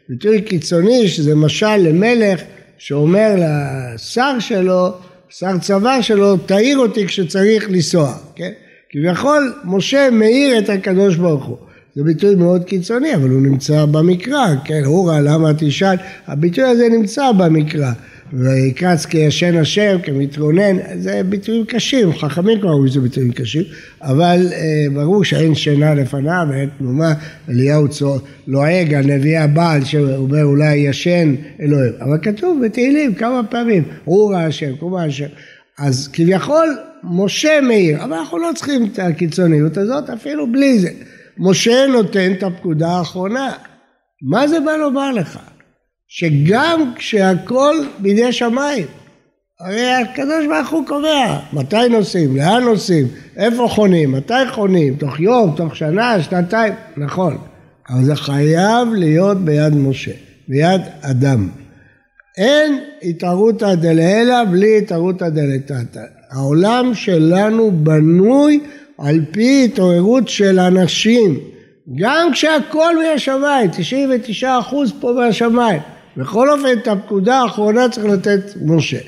ביטוי 0.08 0.42
קיצוני 0.42 1.08
שזה 1.08 1.34
משל 1.34 1.76
למלך 1.76 2.40
שאומר 2.78 3.34
לשר 3.38 4.38
שלו, 4.38 4.88
שר 5.28 5.58
צבא 5.58 6.02
שלו, 6.02 6.36
תעיר 6.36 6.78
אותי 6.78 7.06
כשצריך 7.06 7.70
לנסוע, 7.70 8.14
כן? 8.34 8.50
כביכול 8.90 9.52
משה 9.64 10.08
מאיר 10.12 10.58
את 10.58 10.68
הקדוש 10.68 11.16
ברוך 11.16 11.44
הוא. 11.44 11.56
זה 11.94 12.04
ביטוי 12.04 12.34
מאוד 12.34 12.64
קיצוני, 12.64 13.14
אבל 13.14 13.30
הוא 13.30 13.42
נמצא 13.42 13.84
במקרא, 13.84 14.46
כן, 14.64 14.84
הורה 14.84 15.20
למה 15.20 15.50
תשאל, 15.58 15.96
הביטוי 16.26 16.64
הזה 16.64 16.88
נמצא 16.88 17.32
במקרא. 17.32 17.92
ויקץ 18.32 19.06
כישן 19.06 19.56
השם, 19.56 19.96
כמתרונן, 20.02 20.76
זה 20.98 21.22
ביטויים 21.28 21.64
קשים, 21.64 22.12
חכמים 22.12 22.60
כבר 22.60 22.70
אומרים 22.70 22.88
שזה 22.88 23.00
ביטויים 23.00 23.32
קשים, 23.32 23.62
אבל 24.02 24.46
אה, 24.52 24.84
ברור 24.94 25.24
שאין 25.24 25.54
שינה 25.54 25.94
לפניו 25.94 26.46
ואין 26.50 26.68
תנומה, 26.78 27.14
אליהו 27.48 27.86
לועג 28.46 28.94
על 28.94 29.04
נביא 29.04 29.38
הבעל 29.38 29.84
שאומר 29.84 30.44
אולי 30.44 30.74
ישן 30.74 31.34
אלוהים, 31.60 31.92
אבל 32.00 32.18
כתוב 32.22 32.60
בתהילים 32.64 33.14
כמה 33.14 33.42
פעמים, 33.50 33.82
אורה 34.06 34.44
השם, 34.44 34.76
קומה 34.76 35.04
השם, 35.04 35.28
אז 35.78 36.08
כביכול 36.12 36.76
משה 37.04 37.60
מאיר, 37.60 38.04
אבל 38.04 38.12
אנחנו 38.12 38.38
לא 38.38 38.50
צריכים 38.54 38.84
את 38.92 38.98
הקיצוניות 38.98 39.76
הזאת 39.76 40.10
אפילו 40.10 40.52
בלי 40.52 40.78
זה, 40.78 40.88
משה 41.38 41.86
נותן 41.86 42.32
את 42.32 42.42
הפקודה 42.42 42.88
האחרונה, 42.88 43.52
מה 44.22 44.48
זה 44.48 44.60
בא 44.60 44.72
לומר 44.76 45.12
לך? 45.12 45.38
שגם 46.08 46.92
כשהכל 46.96 47.76
בידי 47.98 48.32
שמיים, 48.32 48.86
הרי 49.60 49.90
הקדוש 49.90 50.46
ברוך 50.46 50.68
הוא 50.70 50.86
קובע 50.86 51.38
מתי 51.52 51.88
נוסעים, 51.90 52.36
לאן 52.36 52.62
נוסעים, 52.64 53.06
איפה 53.36 53.68
חונים, 53.68 54.12
מתי 54.12 54.34
חונים, 54.50 54.96
תוך 54.96 55.20
יום, 55.20 55.54
תוך 55.56 55.76
שנה, 55.76 56.22
שנתיים, 56.22 56.72
נכון, 56.96 57.38
אבל 57.90 58.04
זה 58.04 58.16
חייב 58.16 58.88
להיות 58.92 59.38
ביד 59.38 59.74
משה, 59.74 60.10
ביד 60.48 60.80
אדם. 61.02 61.48
אין 62.36 62.78
התערותא 63.02 63.74
דלעילא 63.74 64.44
בלי 64.44 64.78
התערותא 64.78 65.28
דלתתא. 65.28 66.00
העולם 66.30 66.94
שלנו 66.94 67.70
בנוי 67.70 68.60
על 68.98 69.20
פי 69.30 69.64
התעוררות 69.64 70.28
של 70.28 70.58
אנשים, 70.58 71.38
גם 71.96 72.32
כשהכל 72.32 72.94
מהשמיים, 72.98 73.70
99% 74.42 74.44
פה 75.00 75.12
מהשמיים. 75.12 75.80
בכל 76.16 76.50
אופן 76.50 76.68
את 76.82 76.88
הפקודה 76.88 77.38
האחרונה 77.38 77.88
צריך 77.88 78.06
לתת 78.06 78.40
משה. 78.64 78.98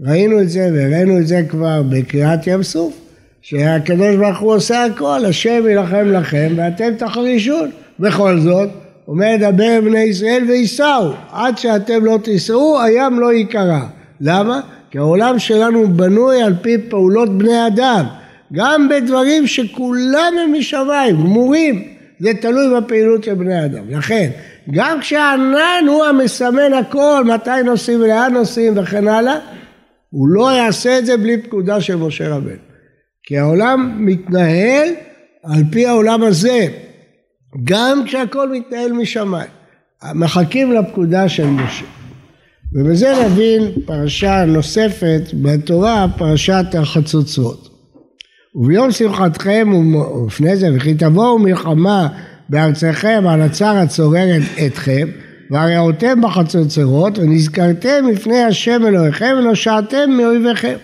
ראינו 0.00 0.40
את 0.40 0.50
זה 0.50 0.70
והראינו 0.74 1.18
את 1.18 1.26
זה 1.26 1.42
כבר 1.48 1.82
בקריאת 1.88 2.46
ים 2.46 2.62
סוף, 2.62 2.94
שהקדוש 3.42 4.16
ברוך 4.16 4.38
הוא 4.38 4.54
עושה 4.54 4.84
הכל, 4.84 5.24
השם 5.28 5.64
יילחם 5.66 6.06
לכם 6.12 6.52
ואתם 6.56 6.94
תחרישון. 6.98 7.70
בכל 8.00 8.40
זאת, 8.40 8.68
אומר 9.08 9.34
דבר 9.40 9.80
בני 9.84 10.00
ישראל 10.00 10.44
וייסעו, 10.48 11.12
עד 11.32 11.58
שאתם 11.58 12.04
לא 12.04 12.18
תיסעו 12.24 12.80
הים 12.82 13.20
לא 13.20 13.32
ייקרע. 13.32 13.86
למה? 14.20 14.60
כי 14.90 14.98
העולם 14.98 15.38
שלנו 15.38 15.88
בנוי 15.88 16.42
על 16.42 16.54
פי 16.62 16.78
פעולות 16.88 17.38
בני 17.38 17.66
אדם, 17.66 18.04
גם 18.52 18.88
בדברים 18.88 19.46
שכולם 19.46 20.32
הם 20.44 20.52
משמיים, 20.58 21.16
גמורים, 21.16 21.84
זה 22.20 22.34
תלוי 22.40 22.80
בפעילות 22.80 23.24
של 23.24 23.34
בני 23.34 23.64
אדם. 23.64 23.82
לכן, 23.90 24.30
גם 24.72 25.00
כשהענן 25.00 25.84
הוא 25.88 26.04
המסמן 26.04 26.72
הכל, 26.72 27.24
מתי 27.34 27.62
נוסעים 27.64 28.00
ולאן 28.00 28.32
נוסעים 28.32 28.78
וכן 28.78 29.08
הלאה, 29.08 29.38
הוא 30.10 30.28
לא 30.28 30.52
יעשה 30.52 30.98
את 30.98 31.06
זה 31.06 31.16
בלי 31.16 31.42
פקודה 31.42 31.80
של 31.80 31.96
משה 31.96 32.28
רבנו. 32.28 32.68
כי 33.22 33.38
העולם 33.38 33.94
מתנהל 33.98 34.88
על 35.44 35.62
פי 35.72 35.86
העולם 35.86 36.22
הזה, 36.22 36.66
גם 37.64 38.02
כשהכל 38.04 38.48
מתנהל 38.48 38.92
משמיים. 38.92 39.50
מחכים 40.14 40.72
לפקודה 40.72 41.28
של 41.28 41.46
משה. 41.46 41.84
ובזה 42.72 43.12
נבין 43.26 43.62
פרשה 43.86 44.44
נוספת 44.44 45.20
בתורה, 45.34 46.06
פרשת 46.18 46.64
החצוצרות. 46.78 47.68
וביום 48.54 48.90
שמחתכם 48.90 49.68
ולפני 49.74 50.56
זה 50.56 50.68
וכי 50.76 50.94
תבואו 50.94 51.38
מלחמה 51.38 52.08
בארציכם 52.48 53.24
על 53.28 53.42
הצר 53.42 53.76
הצוררת 53.76 54.42
אתכם, 54.66 55.08
והראותם 55.50 56.20
בחצוצרות, 56.20 57.18
ונזכרתם 57.18 58.08
לפני 58.12 58.42
השם 58.42 58.86
אלוהיכם, 58.86 59.34
ונושעתם 59.38 60.10
מאויביכם. 60.10 60.76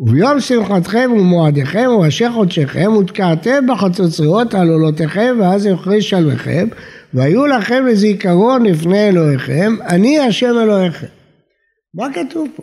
וביום 0.00 0.40
שמחתכם 0.40 1.10
ומועדיכם 1.12 1.88
וראשי 1.90 2.30
חודשיכם, 2.30 2.96
ותקעתם 2.96 3.66
בחצוצרות 3.66 4.54
על 4.54 4.68
עולותיכם, 4.68 5.36
ואז 5.40 5.66
יחריש 5.66 6.14
עליכם, 6.14 6.68
והיו 7.14 7.46
לכם 7.46 7.86
לזיכרון 7.86 8.66
לפני 8.66 9.08
אלוהיכם, 9.08 9.76
אני 9.88 10.20
השם 10.20 10.54
אלוהיכם. 10.62 11.06
מה 11.94 12.06
כתוב 12.14 12.48
פה? 12.56 12.62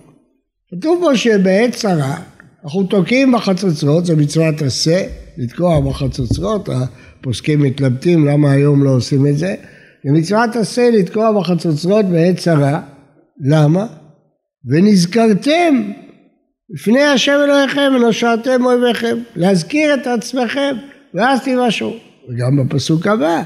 כתוב 0.71 1.01
פה 1.01 1.17
שבעת 1.17 1.71
צרה, 1.71 2.15
אנחנו 2.63 2.83
תוקעים 2.83 3.31
בחצוצרות, 3.31 4.05
זה 4.05 4.15
מצוות 4.15 4.61
עשה, 4.61 5.07
לתקוע 5.37 5.79
בחצוצרות, 5.79 6.69
הפוסקים 7.25 7.61
מתלבטים 7.61 8.25
למה 8.25 8.51
היום 8.51 8.83
לא 8.83 8.89
עושים 8.89 9.27
את 9.27 9.37
זה. 9.37 9.55
ומצוות 10.05 10.55
עשה 10.55 10.89
לתקוע 10.89 11.39
בחצוצרות 11.39 12.05
בעת 12.05 12.37
צרה. 12.37 12.81
למה? 13.49 13.85
ונזכרתם 14.65 15.91
לפני 16.69 17.03
השם 17.03 17.39
אלוהיכם 17.43 17.91
ונושעתם 17.95 18.65
אויביכם. 18.65 19.17
להזכיר 19.35 19.93
את 19.93 20.07
עצמכם 20.07 20.75
ואז 21.13 21.43
תימשו. 21.43 21.93
וגם 22.29 22.67
בפסוק 22.67 23.07
הבא. 23.07 23.41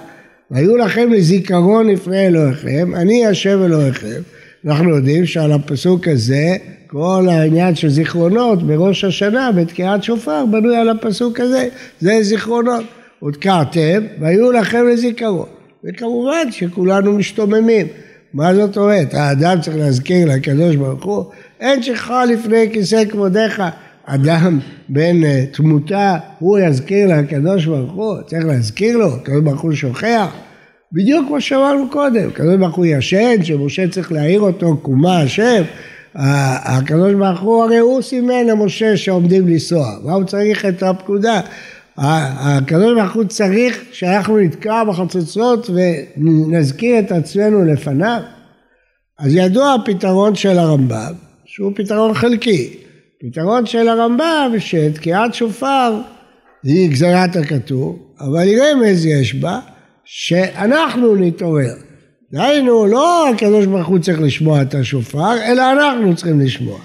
והיו 0.51 0.77
לכם 0.77 1.11
לזיכרון 1.11 1.89
לפני 1.89 2.27
אלוהיכם, 2.27 2.95
אני 2.95 3.25
השם 3.25 3.63
אלוהיכם. 3.63 4.21
אנחנו 4.65 4.95
יודעים 4.95 5.25
שעל 5.25 5.51
הפסוק 5.51 6.07
הזה 6.07 6.57
כל 6.87 7.27
העניין 7.29 7.75
של 7.75 7.89
זיכרונות 7.89 8.63
בראש 8.63 9.03
השנה 9.03 9.51
בתקיעת 9.51 10.03
שופר 10.03 10.45
בנוי 10.45 10.77
על 10.77 10.89
הפסוק 10.89 11.39
הזה, 11.39 11.67
זה 11.99 12.19
זיכרונות. 12.21 12.83
הותקעתם 13.19 14.03
והיו 14.19 14.51
לכם 14.51 14.87
לזיכרון. 14.87 15.47
וכמובן 15.83 16.51
שכולנו 16.51 17.13
משתוממים. 17.13 17.87
מה 18.33 18.55
זאת 18.55 18.77
אומרת? 18.77 19.13
האדם 19.13 19.61
צריך 19.61 19.77
להזכיר 19.77 20.27
לקדוש 20.27 20.75
ברוך 20.75 21.03
הוא, 21.03 21.25
אין 21.59 21.83
שכחה 21.83 22.25
לפני 22.25 22.69
כיסא 22.73 23.05
כבודיך. 23.05 23.63
אדם 24.05 24.59
בן 24.89 25.23
אה, 25.23 25.45
תמותה, 25.51 26.17
הוא 26.39 26.59
יזכיר 26.59 27.07
לקדוש 27.07 27.65
ברוך 27.65 27.91
הוא, 27.91 28.21
צריך 28.25 28.45
להזכיר 28.45 28.97
לו, 28.97 29.13
הקדוש 29.13 29.41
ברוך 29.43 29.61
הוא 29.61 29.73
שוכח. 29.73 30.35
בדיוק 30.91 31.27
כמו 31.27 31.41
שאמרנו 31.41 31.89
קודם, 31.89 32.27
הקדוש 32.27 32.55
ברוך 32.55 32.75
הוא 32.75 32.85
ישן, 32.85 33.43
שמשה 33.43 33.87
צריך 33.87 34.11
להעיר 34.11 34.41
אותו, 34.41 34.77
קומה 34.77 35.21
השם. 35.21 35.63
הקדוש 36.15 37.13
ברוך 37.13 37.39
הוא 37.39 37.63
הרי 37.63 37.77
הוא 37.77 38.01
סימן 38.01 38.45
למשה 38.45 38.97
שעומדים 38.97 39.47
לנסוע, 39.47 39.87
מה 40.03 40.13
הוא 40.13 40.23
צריך 40.23 40.65
את 40.65 40.83
הפקודה? 40.83 41.41
הקדוש 41.99 42.93
ברוך 42.99 43.13
הוא 43.13 43.23
צריך 43.23 43.83
שאנחנו 43.91 44.37
נתקע 44.37 44.83
בחצוצרות 44.83 45.69
ונזכיר 45.69 46.99
את 46.99 47.11
עצמנו 47.11 47.65
לפניו. 47.65 48.21
אז 49.19 49.35
ידוע 49.35 49.73
הפתרון 49.73 50.35
של 50.35 50.57
הרמב"ם, 50.57 51.13
שהוא 51.45 51.71
פתרון 51.75 52.13
חלקי. 52.13 52.73
פתרון 53.21 53.65
של 53.65 53.87
הרמב"ם 53.87 54.51
שתקיעת 54.57 55.33
שופר 55.33 56.01
היא 56.63 56.91
גזרת 56.91 57.35
הכתוב, 57.35 57.99
אבל 58.19 58.47
רמז 58.61 59.05
יש 59.05 59.33
בה 59.33 59.59
שאנחנו 60.05 61.15
נתעורר. 61.15 61.73
דהיינו, 62.33 62.85
לא 62.85 63.29
הקדוש 63.29 63.65
ברוך 63.65 63.87
הוא 63.87 63.99
צריך 63.99 64.21
לשמוע 64.21 64.61
את 64.61 64.75
השופר, 64.75 65.43
אלא 65.45 65.71
אנחנו 65.71 66.15
צריכים 66.15 66.39
לשמוע. 66.39 66.79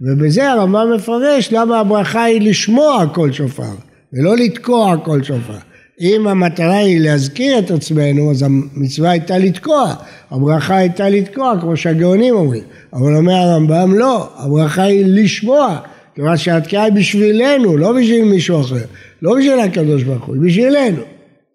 ובזה 0.00 0.50
הרמב"ם 0.50 0.92
מפרש 0.94 1.52
למה 1.52 1.80
הברכה 1.80 2.22
היא 2.22 2.50
לשמוע 2.50 3.04
כל 3.14 3.32
שופר, 3.32 3.74
ולא 4.12 4.36
לתקוע 4.36 4.96
כל 5.04 5.22
שופר. 5.22 5.58
אם 6.00 6.26
המטרה 6.26 6.78
היא 6.78 7.00
להזכיר 7.00 7.58
את 7.58 7.70
עצמנו, 7.70 8.30
אז 8.30 8.42
המצווה 8.42 9.10
הייתה 9.10 9.38
לתקוע, 9.38 9.94
הברכה 10.30 10.76
הייתה 10.76 11.08
לתקוע, 11.08 11.54
כמו 11.60 11.76
שהגאונים 11.76 12.34
אומרים. 12.34 12.62
אבל 12.92 13.16
אומר 13.16 13.34
הרמב"ם, 13.34 13.94
לא, 13.98 14.28
הברכה 14.36 14.82
היא 14.82 15.04
לשמוע, 15.06 15.78
כיוון 16.14 16.36
שהתקיעה 16.36 16.84
היא 16.84 16.92
בשבילנו, 16.92 17.76
לא 17.76 17.92
בשביל 17.92 18.24
מישהו 18.24 18.60
אחר, 18.60 18.84
לא 19.22 19.34
בשביל 19.38 19.58
הקדוש 19.58 20.02
ברוך 20.02 20.24
הוא, 20.24 20.34
היא 20.34 20.42
בשבילנו. 20.42 21.02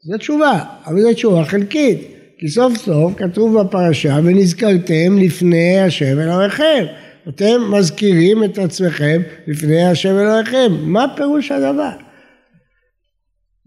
זו 0.04 0.18
תשובה, 0.18 0.60
אבל 0.86 1.02
זו 1.02 1.14
תשובה 1.14 1.46
חלקית, 1.46 2.08
כי 2.38 2.50
סוף 2.50 2.78
סוף 2.78 3.14
כתוב 3.18 3.60
בפרשה, 3.60 4.20
ונזכרתם 4.24 5.18
לפני 5.18 5.80
השם 5.80 6.20
אלוהיכם. 6.20 6.86
אתם 7.30 7.62
מזכירים 7.72 8.44
את 8.44 8.58
עצמכם 8.58 9.22
לפני 9.48 9.86
השם 9.86 10.18
אלוהיכם. 10.18 10.72
מה 10.82 11.06
פירוש 11.16 11.52
הדבר? 11.52 12.07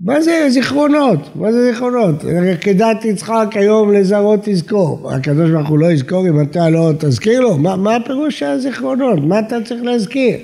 מה 0.05 0.21
זה 0.21 0.47
זיכרונות? 0.49 1.37
מה 1.37 1.53
זה 1.53 1.73
זיכרונות? 1.73 2.15
כדת 2.61 3.05
יצחק 3.05 3.47
היום 3.53 3.93
לזרות 3.93 4.41
תזכור. 4.43 5.13
הקדוש 5.13 5.51
ברוך 5.51 5.69
הוא 5.69 5.79
לא 5.79 5.93
יזכור 5.93 6.29
אם 6.29 6.41
אתה 6.43 6.71
לא 6.71 6.91
תזכיר 6.99 7.41
לו? 7.41 7.59
מה, 7.59 7.77
מה 7.77 7.97
הפירוש 7.97 8.39
של 8.39 8.47
הזיכרונות? 8.47 9.19
מה 9.19 9.39
אתה 9.39 9.57
צריך 9.65 9.83
להזכיר? 9.83 10.37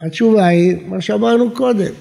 התשובה 0.00 0.46
היא 0.46 0.76
מה 0.86 1.00
שאמרנו 1.00 1.50
קודם. 1.50 1.92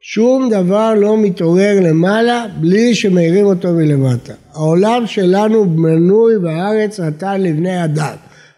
שום 0.00 0.50
דבר 0.50 0.94
לא 0.94 1.16
מתעורר 1.18 1.80
למעלה 1.82 2.46
בלי 2.60 2.94
שמאירים 2.94 3.46
אותו 3.46 3.72
מלמטה. 3.72 4.32
העולם 4.54 5.06
שלנו 5.06 5.70
בנוי 5.70 6.38
בארץ 6.38 7.00
נתן 7.00 7.40
לבני 7.40 7.84
אדם. 7.84 8.14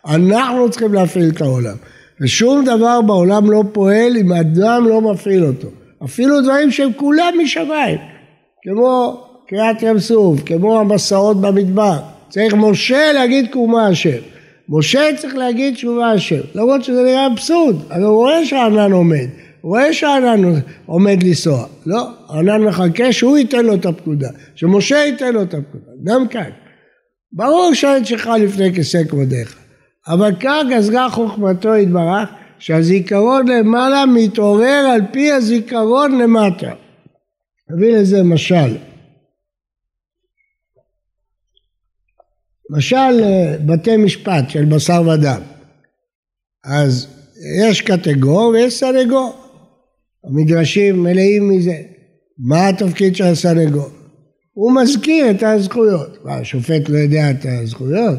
אנחנו 0.07 0.71
צריכים 0.71 0.95
להפעיל 0.95 1.31
את 1.35 1.41
העולם. 1.41 1.77
ושום 2.21 2.65
דבר 2.65 3.01
בעולם 3.03 3.51
לא 3.51 3.65
פועל 3.73 4.17
אם 4.17 4.33
אדם 4.33 4.87
לא 4.89 5.01
מפעיל 5.01 5.45
אותו. 5.45 5.69
אפילו 6.05 6.41
דברים 6.43 6.71
שהם 6.71 6.93
כולם 6.97 7.35
משמיים, 7.43 7.99
כמו 8.63 9.21
קריאת 9.49 9.83
ים 9.83 9.99
סוף, 9.99 10.41
כמו 10.47 10.81
המסעות 10.81 11.41
במדבר. 11.41 11.99
צריך 12.29 12.55
משה 12.55 13.13
להגיד 13.13 13.53
קומה 13.53 13.87
השם. 13.87 14.19
משה 14.69 15.01
צריך 15.17 15.35
להגיד 15.35 15.75
תשובה 15.75 16.11
השם, 16.11 16.41
למרות 16.55 16.85
שזה 16.85 17.03
נראה 17.03 17.27
אבסורד, 17.27 17.77
אבל 17.91 18.03
הוא 18.03 18.17
רואה 18.17 18.47
שהענן 18.47 18.93
עומד, 18.93 19.27
הוא 19.61 19.71
רואה 19.71 19.93
שהענן 19.93 20.61
עומד 20.87 21.23
לנסוע, 21.23 21.67
לא, 21.87 22.09
הענן 22.29 22.63
מחכה 22.63 23.13
שהוא 23.13 23.39
ייתן 23.39 23.65
לו 23.65 23.75
את 23.75 23.87
הפקודה, 23.87 24.29
שמשה 24.55 24.97
ייתן 24.97 25.33
לו 25.33 25.43
את 25.43 25.55
הפקודה, 25.55 25.93
גם 26.05 26.29
כאן. 26.29 26.51
ברור 27.33 27.75
שהעת 27.75 28.07
שלך 28.07 28.31
לפני 28.41 28.75
כיסא 28.75 29.05
כבודיך, 29.05 29.57
אבל 30.09 30.33
כך 30.41 30.63
גזרה 30.71 31.11
חוכמתו 31.11 31.77
יתברך, 31.77 32.29
שהזיכרון 32.59 33.49
למעלה 33.49 34.07
מתעורר 34.07 34.89
על 34.95 35.01
פי 35.13 35.33
הזיכרון 35.33 36.19
למטה. 36.19 36.73
נביא 37.71 37.97
לזה 37.97 38.23
משל. 38.23 38.77
משל 42.71 43.21
אה, 43.23 43.57
בתי 43.67 43.97
משפט 43.97 44.51
של 44.51 44.65
בשר 44.65 45.03
ודם. 45.09 45.41
אז 46.65 47.07
יש 47.61 47.81
קטגור 47.81 48.49
ויש 48.49 48.79
סנגור. 48.81 49.37
המדרשים 50.25 51.03
מלאים 51.03 51.49
מזה. 51.49 51.83
מה 52.39 52.69
התפקיד 52.69 53.17
של 53.17 53.25
הסנגור? 53.25 53.89
הוא 54.53 54.73
מזכיר 54.73 55.31
את 55.31 55.43
הזכויות. 55.43 56.25
מה, 56.25 56.35
השופט 56.35 56.89
לא 56.89 56.99
יודע 56.99 57.31
את 57.31 57.47
הזכויות? 57.49 58.19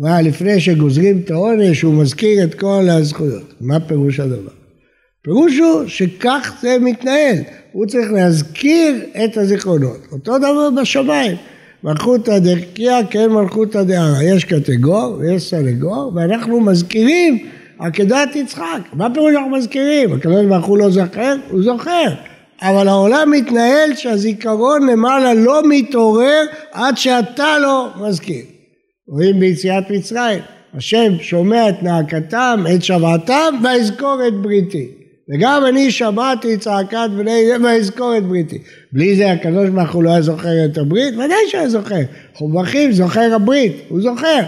מה, 0.00 0.22
לפני 0.22 0.60
שגוזרים 0.60 1.20
את 1.24 1.30
העונש 1.30 1.82
הוא 1.82 1.94
מזכיר 1.94 2.44
את 2.44 2.54
כל 2.54 2.86
הזכויות. 2.88 3.54
מה 3.60 3.80
פירוש 3.80 4.20
הדבר? 4.20 4.50
פירוש 5.22 5.58
הוא 5.58 5.86
שכך 5.86 6.52
זה 6.62 6.76
מתנהל. 6.80 7.36
הוא 7.72 7.86
צריך 7.86 8.12
להזכיר 8.12 8.94
את 9.24 9.36
הזיכרונות. 9.36 9.98
אותו 10.12 10.38
דבר 10.38 10.68
בשמיים. 10.80 11.36
מלכותא 11.84 12.38
דרכיה 12.38 13.06
כן 13.10 13.30
מלכותא 13.30 13.82
דערא. 13.82 14.22
יש 14.22 14.44
קטגור 14.44 15.16
ויש 15.18 15.50
סנגור, 15.50 16.12
ואנחנו 16.14 16.60
מזכירים 16.60 17.38
עקדת 17.78 18.36
יצחק. 18.36 18.80
מה 18.92 19.14
פירוש 19.14 19.34
אנחנו 19.34 19.50
מזכירים? 19.50 20.12
הקדוש 20.12 20.46
ברוך 20.46 20.66
הוא 20.66 20.78
לא 20.78 20.90
זוכר? 20.90 21.36
הוא 21.50 21.62
זוכר. 21.62 22.08
אבל 22.62 22.88
העולם 22.88 23.30
מתנהל 23.30 23.94
שהזיכרון 23.94 24.88
למעלה 24.90 25.34
לא 25.34 25.62
מתעורר 25.68 26.42
עד 26.72 26.96
שאתה 26.96 27.58
לא 27.58 27.88
מזכיר. 28.00 28.49
רואים 29.10 29.40
ביציאת 29.40 29.90
מצרים, 29.90 30.38
השם 30.74 31.12
שומע 31.20 31.68
את 31.68 31.82
נאקתם, 31.82 32.64
את 32.74 32.84
שוועתם, 32.84 33.54
ואזכור 33.64 34.18
את 34.28 34.34
בריתי. 34.34 34.88
וגם 35.28 35.62
אני 35.68 35.90
שמעתי 35.90 36.56
צעקת 36.56 37.10
בני 37.16 37.46
זה 37.46 37.56
ואזכור 37.64 38.16
את 38.16 38.24
בריתי. 38.24 38.58
בלי 38.92 39.16
זה 39.16 39.32
הקדוש 39.32 39.68
ברוך 39.68 39.92
הוא 39.92 40.02
לא 40.02 40.10
היה 40.10 40.22
זוכר 40.22 40.64
את 40.64 40.78
הברית? 40.78 41.14
ודאי 41.14 41.38
שהיה 41.48 41.68
זוכר. 41.68 42.00
חובכים 42.34 42.92
זוכר 42.92 43.34
הברית, 43.34 43.72
הוא 43.88 44.00
זוכר. 44.02 44.40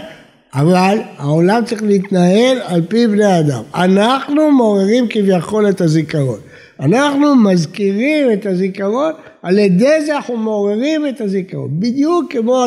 אבל 0.53 0.97
העולם 1.17 1.65
צריך 1.65 1.83
להתנהל 1.83 2.57
על 2.63 2.81
פי 2.87 3.07
בני 3.07 3.39
אדם. 3.39 3.61
אנחנו 3.75 4.51
מעוררים 4.51 5.05
כביכול 5.09 5.69
את 5.69 5.81
הזיכרון. 5.81 6.39
אנחנו 6.79 7.35
מזכירים 7.35 8.31
את 8.33 8.45
הזיכרון, 8.45 9.11
על 9.41 9.59
ידי 9.59 10.05
זה 10.05 10.15
אנחנו 10.15 10.37
מעוררים 10.37 11.07
את 11.07 11.21
הזיכרון. 11.21 11.69
בדיוק 11.79 12.31
כמו 12.31 12.65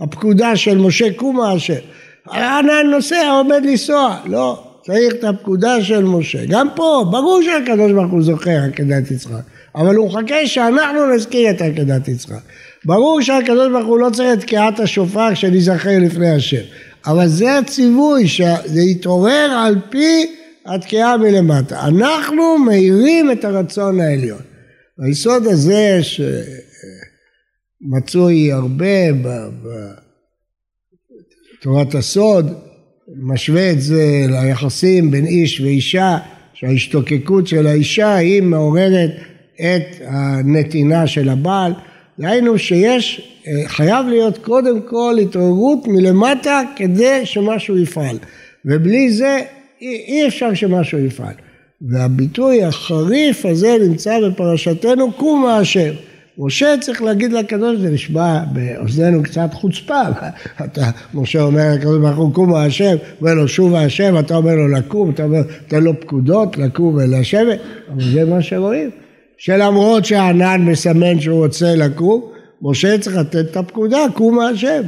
הפקודה 0.00 0.56
של 0.56 0.78
משה 0.78 1.12
קומה 1.16 1.56
אשר. 1.56 1.78
הענן 2.26 2.86
נוסע 2.90 3.30
עומד 3.30 3.60
לנסוע. 3.64 4.16
לא, 4.26 4.62
צריך 4.86 5.14
את 5.14 5.24
הפקודה 5.24 5.82
של 5.82 6.04
משה. 6.04 6.46
גם 6.48 6.68
פה, 6.76 7.04
ברור 7.10 7.42
שהקדוש 7.42 7.92
ברוך 7.92 8.12
הוא 8.12 8.22
זוכר 8.22 8.58
עקדת 8.68 9.10
יצחק, 9.10 9.42
אבל 9.74 9.94
הוא 9.94 10.08
מחכה 10.08 10.46
שאנחנו 10.46 11.14
נזכיר 11.14 11.50
את 11.50 11.60
עקדת 11.62 12.08
יצחק. 12.08 12.40
ברור 12.84 13.22
שהקדוש 13.22 13.72
ברוך 13.72 13.86
הוא 13.86 13.98
לא 13.98 14.10
צריך 14.10 14.32
את 14.32 14.40
תקיעת 14.40 14.80
השופר 14.80 15.34
שניזכר 15.34 15.98
לפני 16.00 16.30
השם. 16.30 16.62
אבל 17.06 17.28
זה 17.28 17.58
הציווי, 17.58 18.28
שזה 18.28 18.80
יתעורר 18.80 19.50
על 19.58 19.76
פי 19.90 20.26
התקיעה 20.66 21.16
מלמטה. 21.16 21.86
אנחנו 21.86 22.58
מאירים 22.58 23.32
את 23.32 23.44
הרצון 23.44 24.00
העליון. 24.00 24.40
היסוד 24.98 25.46
הזה 25.46 25.98
שמצוי 27.84 28.52
הרבה 28.52 29.12
בתורת 31.60 31.94
הסוד, 31.94 32.54
משווה 33.16 33.70
את 33.70 33.80
זה 33.80 34.26
ליחסים 34.28 35.10
בין 35.10 35.26
איש 35.26 35.60
ואישה, 35.60 36.18
שההשתוקקות 36.54 37.46
של 37.46 37.66
האישה 37.66 38.14
היא 38.14 38.42
מעוררת 38.42 39.10
את 39.54 40.00
הנתינה 40.06 41.06
של 41.06 41.28
הבעל. 41.28 41.72
דהיינו 42.18 42.58
שיש, 42.58 43.34
חייב 43.66 44.06
להיות 44.06 44.38
קודם 44.38 44.82
כל 44.82 45.14
התעוררות 45.22 45.86
מלמטה 45.86 46.62
כדי 46.76 47.20
שמשהו 47.26 47.78
יפעל. 47.78 48.18
ובלי 48.64 49.10
זה 49.10 49.40
אי 49.82 50.24
אפשר 50.28 50.54
שמשהו 50.54 50.98
יפעל. 50.98 51.34
והביטוי 51.90 52.64
החריף 52.64 53.46
הזה 53.46 53.76
נמצא 53.88 54.20
בפרשתנו 54.28 55.12
קומה 55.12 55.58
השם. 55.58 55.94
משה 56.38 56.74
צריך 56.80 57.02
להגיד 57.02 57.32
לקדוש, 57.32 57.78
זה 57.78 57.90
נשמע 57.90 58.44
באוזנינו 58.52 59.22
קצת 59.22 59.48
חוצפה, 59.52 60.02
אתה, 60.64 60.90
משה 61.14 61.42
אומר 61.42 61.62
לקדוש 61.74 61.98
ברוך 61.98 62.16
הוא 62.16 62.34
קומה 62.34 62.64
השם, 62.64 62.96
אומר 63.20 63.34
לו 63.34 63.48
שובה 63.48 63.84
השם, 63.84 64.18
אתה 64.18 64.36
אומר 64.36 64.54
לו 64.54 64.68
לקום, 64.68 65.10
אתה 65.10 65.24
אומר, 65.24 65.42
תן 65.68 65.82
לו 65.82 66.00
פקודות 66.00 66.56
לקום 66.56 66.94
ולשבת, 66.94 67.58
אבל 67.92 68.12
זה 68.12 68.24
מה 68.24 68.42
שרואים. 68.42 68.90
שלמרות 69.38 70.04
שהענן 70.04 70.62
מסמן 70.62 71.20
שהוא 71.20 71.44
רוצה 71.44 71.76
לקום, 71.76 72.22
משה 72.62 72.98
צריך 72.98 73.16
לתת 73.16 73.50
את 73.50 73.56
הפקודה, 73.56 73.98
קומה 74.14 74.48
השם. 74.48 74.82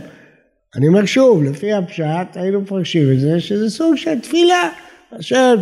אני 0.77 0.89
אומר 0.89 1.05
שוב, 1.05 1.43
לפי 1.43 1.73
הפשט 1.73 2.35
היינו 2.35 2.61
מפרשים 2.61 3.13
את 3.13 3.21
זה, 3.21 3.41
שזה 3.41 3.71
סוג 3.71 3.97
של 3.97 4.21
תפילה. 4.23 4.69
השם, 5.13 5.55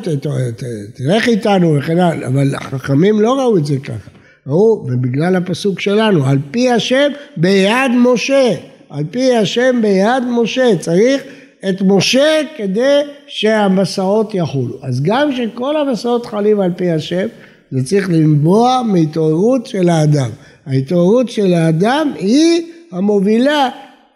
תלך 0.95 1.29
איתנו 1.29 1.77
וכן 1.79 1.99
הלאה, 1.99 2.29
אבל 2.29 2.55
החכמים 2.55 3.21
לא 3.21 3.41
ראו 3.41 3.57
את 3.57 3.67
זה 3.67 3.79
ככה. 3.79 4.14
ראו, 4.47 4.87
ובגלל 4.87 5.37
הפסוק 5.37 5.81
שלנו, 5.81 6.27
על 6.27 6.39
פי 6.51 6.71
השם 6.71 7.13
ביד 7.37 7.91
משה, 7.99 8.55
על 8.91 9.05
פי 9.11 9.37
השם 9.37 9.79
ביד 9.83 10.23
משה, 10.31 10.77
צריך 10.81 11.23
את 11.69 11.83
משה 11.83 12.41
כדי 12.57 13.01
שהמסעות 13.27 14.35
יחולו. 14.35 14.79
אז 14.83 15.03
גם 15.03 15.31
שכל 15.33 15.77
המסעות 15.77 16.27
חלים 16.27 16.61
על 16.61 16.73
פי 16.77 16.91
השם, 16.91 17.27
זה 17.71 17.85
צריך 17.85 18.11
לנבוע 18.11 18.83
מהתעוררות 18.87 19.67
של 19.67 19.89
האדם. 19.89 20.31
ההתעוררות 20.67 21.29
של 21.29 21.55
האדם 21.55 22.13
היא 22.19 22.63
המובילה 22.93 23.69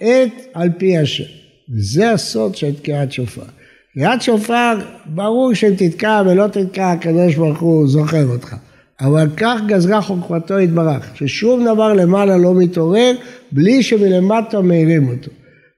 את 0.03 0.33
על 0.55 0.69
פי 0.79 0.99
השם. 0.99 1.25
וזה 1.75 2.11
הסוד 2.13 2.57
של 2.57 2.75
תקיעת 2.75 3.13
שופר. 3.13 3.43
תקיעת 3.95 4.23
שופר, 4.23 4.79
ברור 5.07 5.55
שאם 5.55 5.75
תתקע 5.77 6.23
ולא 6.27 6.47
תתקע, 6.47 6.91
הקדוש 6.91 7.35
ברוך 7.35 7.61
הוא 7.61 7.89
זוכר 7.89 8.27
אותך. 8.27 8.57
אבל 9.01 9.29
כך 9.37 9.61
גזרה 9.67 10.01
חוכמתו 10.03 10.61
יתברך, 10.61 11.17
ששום 11.17 11.65
דבר 11.65 11.93
למעלה 11.93 12.37
לא 12.37 12.55
מתעורר 12.55 13.13
בלי 13.53 13.83
שמלמטה 13.83 14.61
מאירים 14.61 15.09
אותו. 15.09 15.31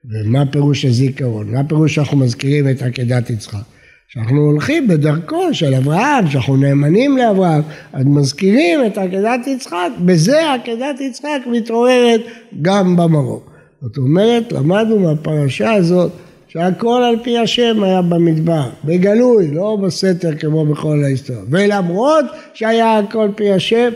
ומה 0.05 0.45
פירוש 0.45 0.85
הזיכרון? 0.85 1.51
מה 1.51 1.63
פירוש 1.63 1.95
שאנחנו 1.95 2.17
מזכירים 2.17 2.69
את 2.69 2.81
עקדת 2.81 3.29
יצחק? 3.29 3.59
שאנחנו 4.07 4.41
הולכים 4.41 4.87
בדרכו 4.87 5.53
של 5.53 5.73
אברהם, 5.75 6.29
שאנחנו 6.29 6.57
נאמנים 6.57 7.17
לאברהם, 7.17 7.61
אז 7.93 8.05
מזכירים 8.05 8.85
את 8.85 8.97
עקדת 8.97 9.47
יצחק, 9.47 9.89
בזה 10.05 10.53
עקדת 10.53 11.01
יצחק 11.01 11.39
מתעוררת 11.51 12.21
גם 12.61 12.95
במרום. 12.95 13.39
זאת 13.81 13.97
אומרת, 13.97 14.51
למדנו 14.51 14.99
מהפרשה 14.99 15.73
הזאת 15.73 16.11
שהכל 16.53 17.03
על 17.09 17.15
פי 17.23 17.37
השם 17.37 17.83
היה 17.83 18.01
במדבר, 18.01 18.69
בגלוי, 18.85 19.51
לא 19.51 19.77
בסתר 19.83 20.35
כמו 20.35 20.65
בכל 20.65 21.03
ההיסטוריה. 21.03 21.43
ולמרות 21.49 22.25
שהיה 22.53 22.97
הכל 22.97 23.29
פי 23.35 23.51
השם, 23.51 23.89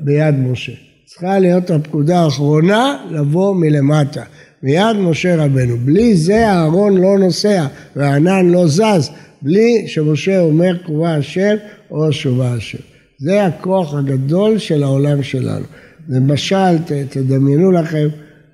ביד 0.00 0.34
משה. 0.38 0.72
צריכה 1.06 1.38
להיות 1.38 1.70
הפקודה 1.70 2.20
האחרונה 2.20 2.96
לבוא 3.10 3.54
מלמטה. 3.54 4.22
מיד 4.62 4.96
משה 4.96 5.44
רבנו. 5.44 5.76
בלי 5.76 6.16
זה 6.16 6.48
אהרון 6.48 6.96
לא 6.96 7.18
נוסע 7.18 7.66
והענן 7.96 8.48
לא 8.48 8.66
זז, 8.66 9.10
בלי 9.42 9.84
שמשה 9.86 10.40
אומר 10.40 10.76
קרובה 10.84 11.14
השם 11.14 11.54
או 11.90 12.12
שובה 12.12 12.54
השם. 12.54 12.78
זה 13.18 13.46
הכוח 13.46 13.94
הגדול 13.94 14.58
של 14.58 14.82
העולם 14.82 15.22
שלנו. 15.22 15.64
למשל, 16.08 16.78
תדמיינו 17.10 17.72
לכם 17.72 18.08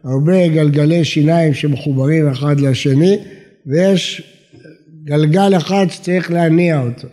הרבה 0.05 0.49
גלגלי 0.49 1.05
שיניים 1.05 1.55
שמחוברים 1.55 2.29
אחד 2.29 2.61
לשני, 2.61 3.19
ויש 3.67 4.23
גלגל 5.05 5.57
אחד 5.57 5.87
שצריך 5.91 6.31
להניע 6.31 6.83
אותו. 6.83 7.09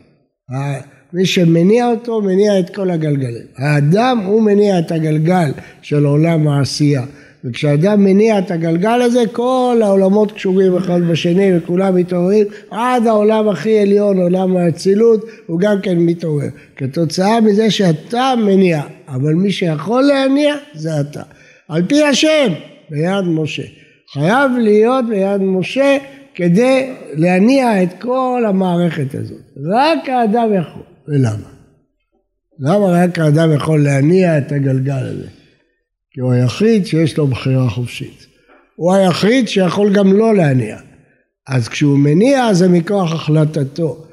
מי 1.14 1.26
שמניע 1.26 1.88
אותו, 1.88 2.22
מניע 2.22 2.60
את 2.60 2.76
כל 2.76 2.92
הגלגלים. 2.92 3.46
האדם 3.58 4.20
הוא 4.26 4.42
מניע 4.42 4.80
את 4.80 4.92
הגלגל 4.92 5.52
של 5.82 6.06
עולם 6.06 6.48
העשייה. 6.48 7.04
וכשאדם 7.46 8.04
מניע 8.04 8.40
את 8.40 8.52
הגלגל 8.52 9.02
הזה, 9.02 9.24
כל 9.32 9.80
העולמות 9.84 10.32
קשורים 10.32 10.78
אחד 10.78 11.02
בשני 11.02 11.58
וכולם 11.58 11.96
מתעוררים, 11.96 12.46
עד 12.72 13.08
העולם 13.08 13.50
הכי 13.50 13.80
עליון, 13.80 14.18
עולם 14.18 14.58
האצילות, 14.58 15.26
הוא 15.48 15.60
גם 15.60 15.82
כן 15.82 15.98
מתעורר. 15.98 16.48
כתוצאה 16.76 17.42
מזה 17.42 17.72
שאתה 17.72 18.34
מניע, 18.46 18.82
אבל 19.08 19.34
מי 19.34 19.52
שיכול 19.52 20.02
להניע 20.02 20.56
זה 20.74 21.00
אתה. 21.00 21.22
על 21.70 21.84
פי 21.88 22.04
השם, 22.04 22.54
ביד 22.94 23.26
משה. 23.26 23.64
חייב 24.14 24.52
להיות 24.62 25.06
ביד 25.10 25.42
משה 25.42 25.98
כדי 26.36 26.90
להניע 27.14 27.84
את 27.84 27.90
כל 28.00 28.44
המערכת 28.48 29.16
הזאת. 29.16 29.42
רק 29.74 30.10
האדם 30.10 30.50
יכול. 30.54 30.84
ולמה? 31.08 31.50
למה 32.60 33.04
רק 33.04 33.20
האדם 33.20 33.54
יכול 33.54 33.84
להניע 33.84 34.38
את 34.38 34.52
הגלגל 34.52 35.04
הזה? 35.04 35.28
כי 36.12 36.22
הוא 36.22 36.32
היחיד 36.32 36.86
שיש 36.86 37.18
לו 37.18 37.28
בחירה 37.28 37.70
חופשית. 37.70 38.26
הוא 38.76 38.94
היחיד 38.94 39.48
שיכול 39.48 39.94
גם 39.94 40.14
לא 40.14 40.36
להניע. 40.36 40.78
אז 41.48 41.68
כשהוא 41.68 41.98
מניע 41.98 42.54
זה 42.54 42.70
מכוח 42.70 43.14
החלטתו. 43.14 44.06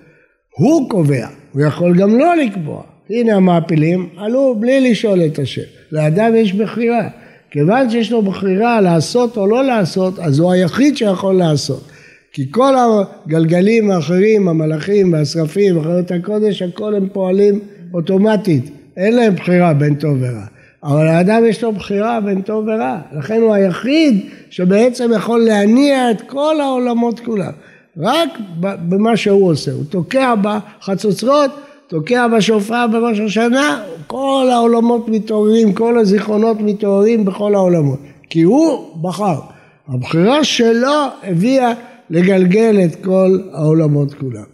הוא 0.59 0.91
קובע, 0.91 1.29
הוא 1.53 1.63
יכול 1.63 1.97
גם 1.97 2.19
לא 2.19 2.37
לקבוע. 2.37 2.83
הנה 3.11 3.35
המעפילים 3.35 4.09
עלו 4.17 4.57
בלי 4.61 4.91
לשאול 4.91 5.21
את 5.27 5.39
השם. 5.39 5.63
לאדם 5.93 6.37
יש 6.37 6.53
בחירה. 6.53 7.09
כיוון 7.51 7.91
שיש 7.91 8.13
לו 8.13 8.23
בחירה 8.23 8.81
לעשות 8.81 9.37
או 9.37 9.47
לא 9.47 9.65
לעשות, 9.65 10.19
אז 10.19 10.39
הוא 10.39 10.53
היחיד 10.53 10.97
שיכול 10.97 11.35
לעשות. 11.35 11.91
כי 12.33 12.47
כל 12.51 12.75
הגלגלים 12.79 13.91
האחרים, 13.91 14.49
המלאכים 14.49 15.13
והשרפים, 15.13 15.77
וחיות 15.77 16.11
הקודש, 16.11 16.63
הכל 16.63 16.95
הם 16.95 17.09
פועלים 17.13 17.61
אוטומטית. 17.95 18.71
אין 18.97 19.17
להם 19.17 19.35
בחירה 19.35 19.75
בין 19.75 19.95
טוב 19.95 20.17
ורע. 20.21 20.45
אבל 20.83 21.07
האדם 21.09 21.43
יש 21.49 21.63
לו 21.63 21.73
בחירה 21.73 22.21
בין 22.21 22.43
טוב 22.43 22.65
ורע, 22.69 22.99
לכן 23.19 23.41
הוא 23.41 23.55
היחיד 23.55 24.21
שבעצם 24.51 25.11
יכול 25.15 25.41
להניע 25.41 26.11
את 26.11 26.21
כל 26.21 26.61
העולמות 26.61 27.21
כולם, 27.21 27.53
רק 27.97 28.29
במה 28.61 29.17
שהוא 29.17 29.51
עושה, 29.51 29.73
הוא 29.73 29.85
תוקע 29.91 30.35
בחצוצרות, 30.43 31.51
תוקע 31.91 32.27
בשופר 32.29 32.87
בראש 32.93 33.21
השנה, 33.21 33.83
כל 34.07 34.49
העולמות 34.53 35.09
מתעוררים, 35.09 35.73
כל 35.73 35.99
הזיכרונות 35.99 36.61
מתעוררים 36.61 37.25
בכל 37.25 37.55
העולמות, 37.55 37.99
כי 38.31 38.43
הוא 38.43 39.03
בחר, 39.03 39.41
הבחירה 39.89 40.45
שלו 40.45 41.07
הביאה 41.23 41.73
לגלגל 42.11 42.77
את 42.85 43.05
כל 43.05 43.39
העולמות 43.53 44.15
כולם. 44.15 44.45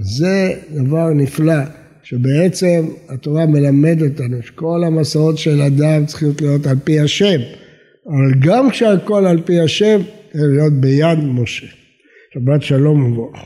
זה 0.00 0.52
דבר 0.70 1.08
נפלא. 1.14 1.62
שבעצם 2.02 2.86
התורה 3.08 3.46
מלמדת 3.46 4.10
אותנו 4.10 4.42
שכל 4.42 4.82
המסעות 4.86 5.38
של 5.38 5.62
אדם 5.62 6.06
צריכים 6.06 6.28
להיות 6.40 6.66
על 6.66 6.76
פי 6.84 7.00
השם, 7.00 7.40
אבל 8.06 8.34
גם 8.40 8.70
כשהכל 8.70 9.26
על 9.26 9.40
פי 9.44 9.60
השם, 9.60 10.00
צריך 10.32 10.44
להיות 10.50 10.72
ביד 10.72 11.18
משה. 11.24 11.66
שבת 12.34 12.62
שלום 12.62 13.12
וברוך. 13.12 13.36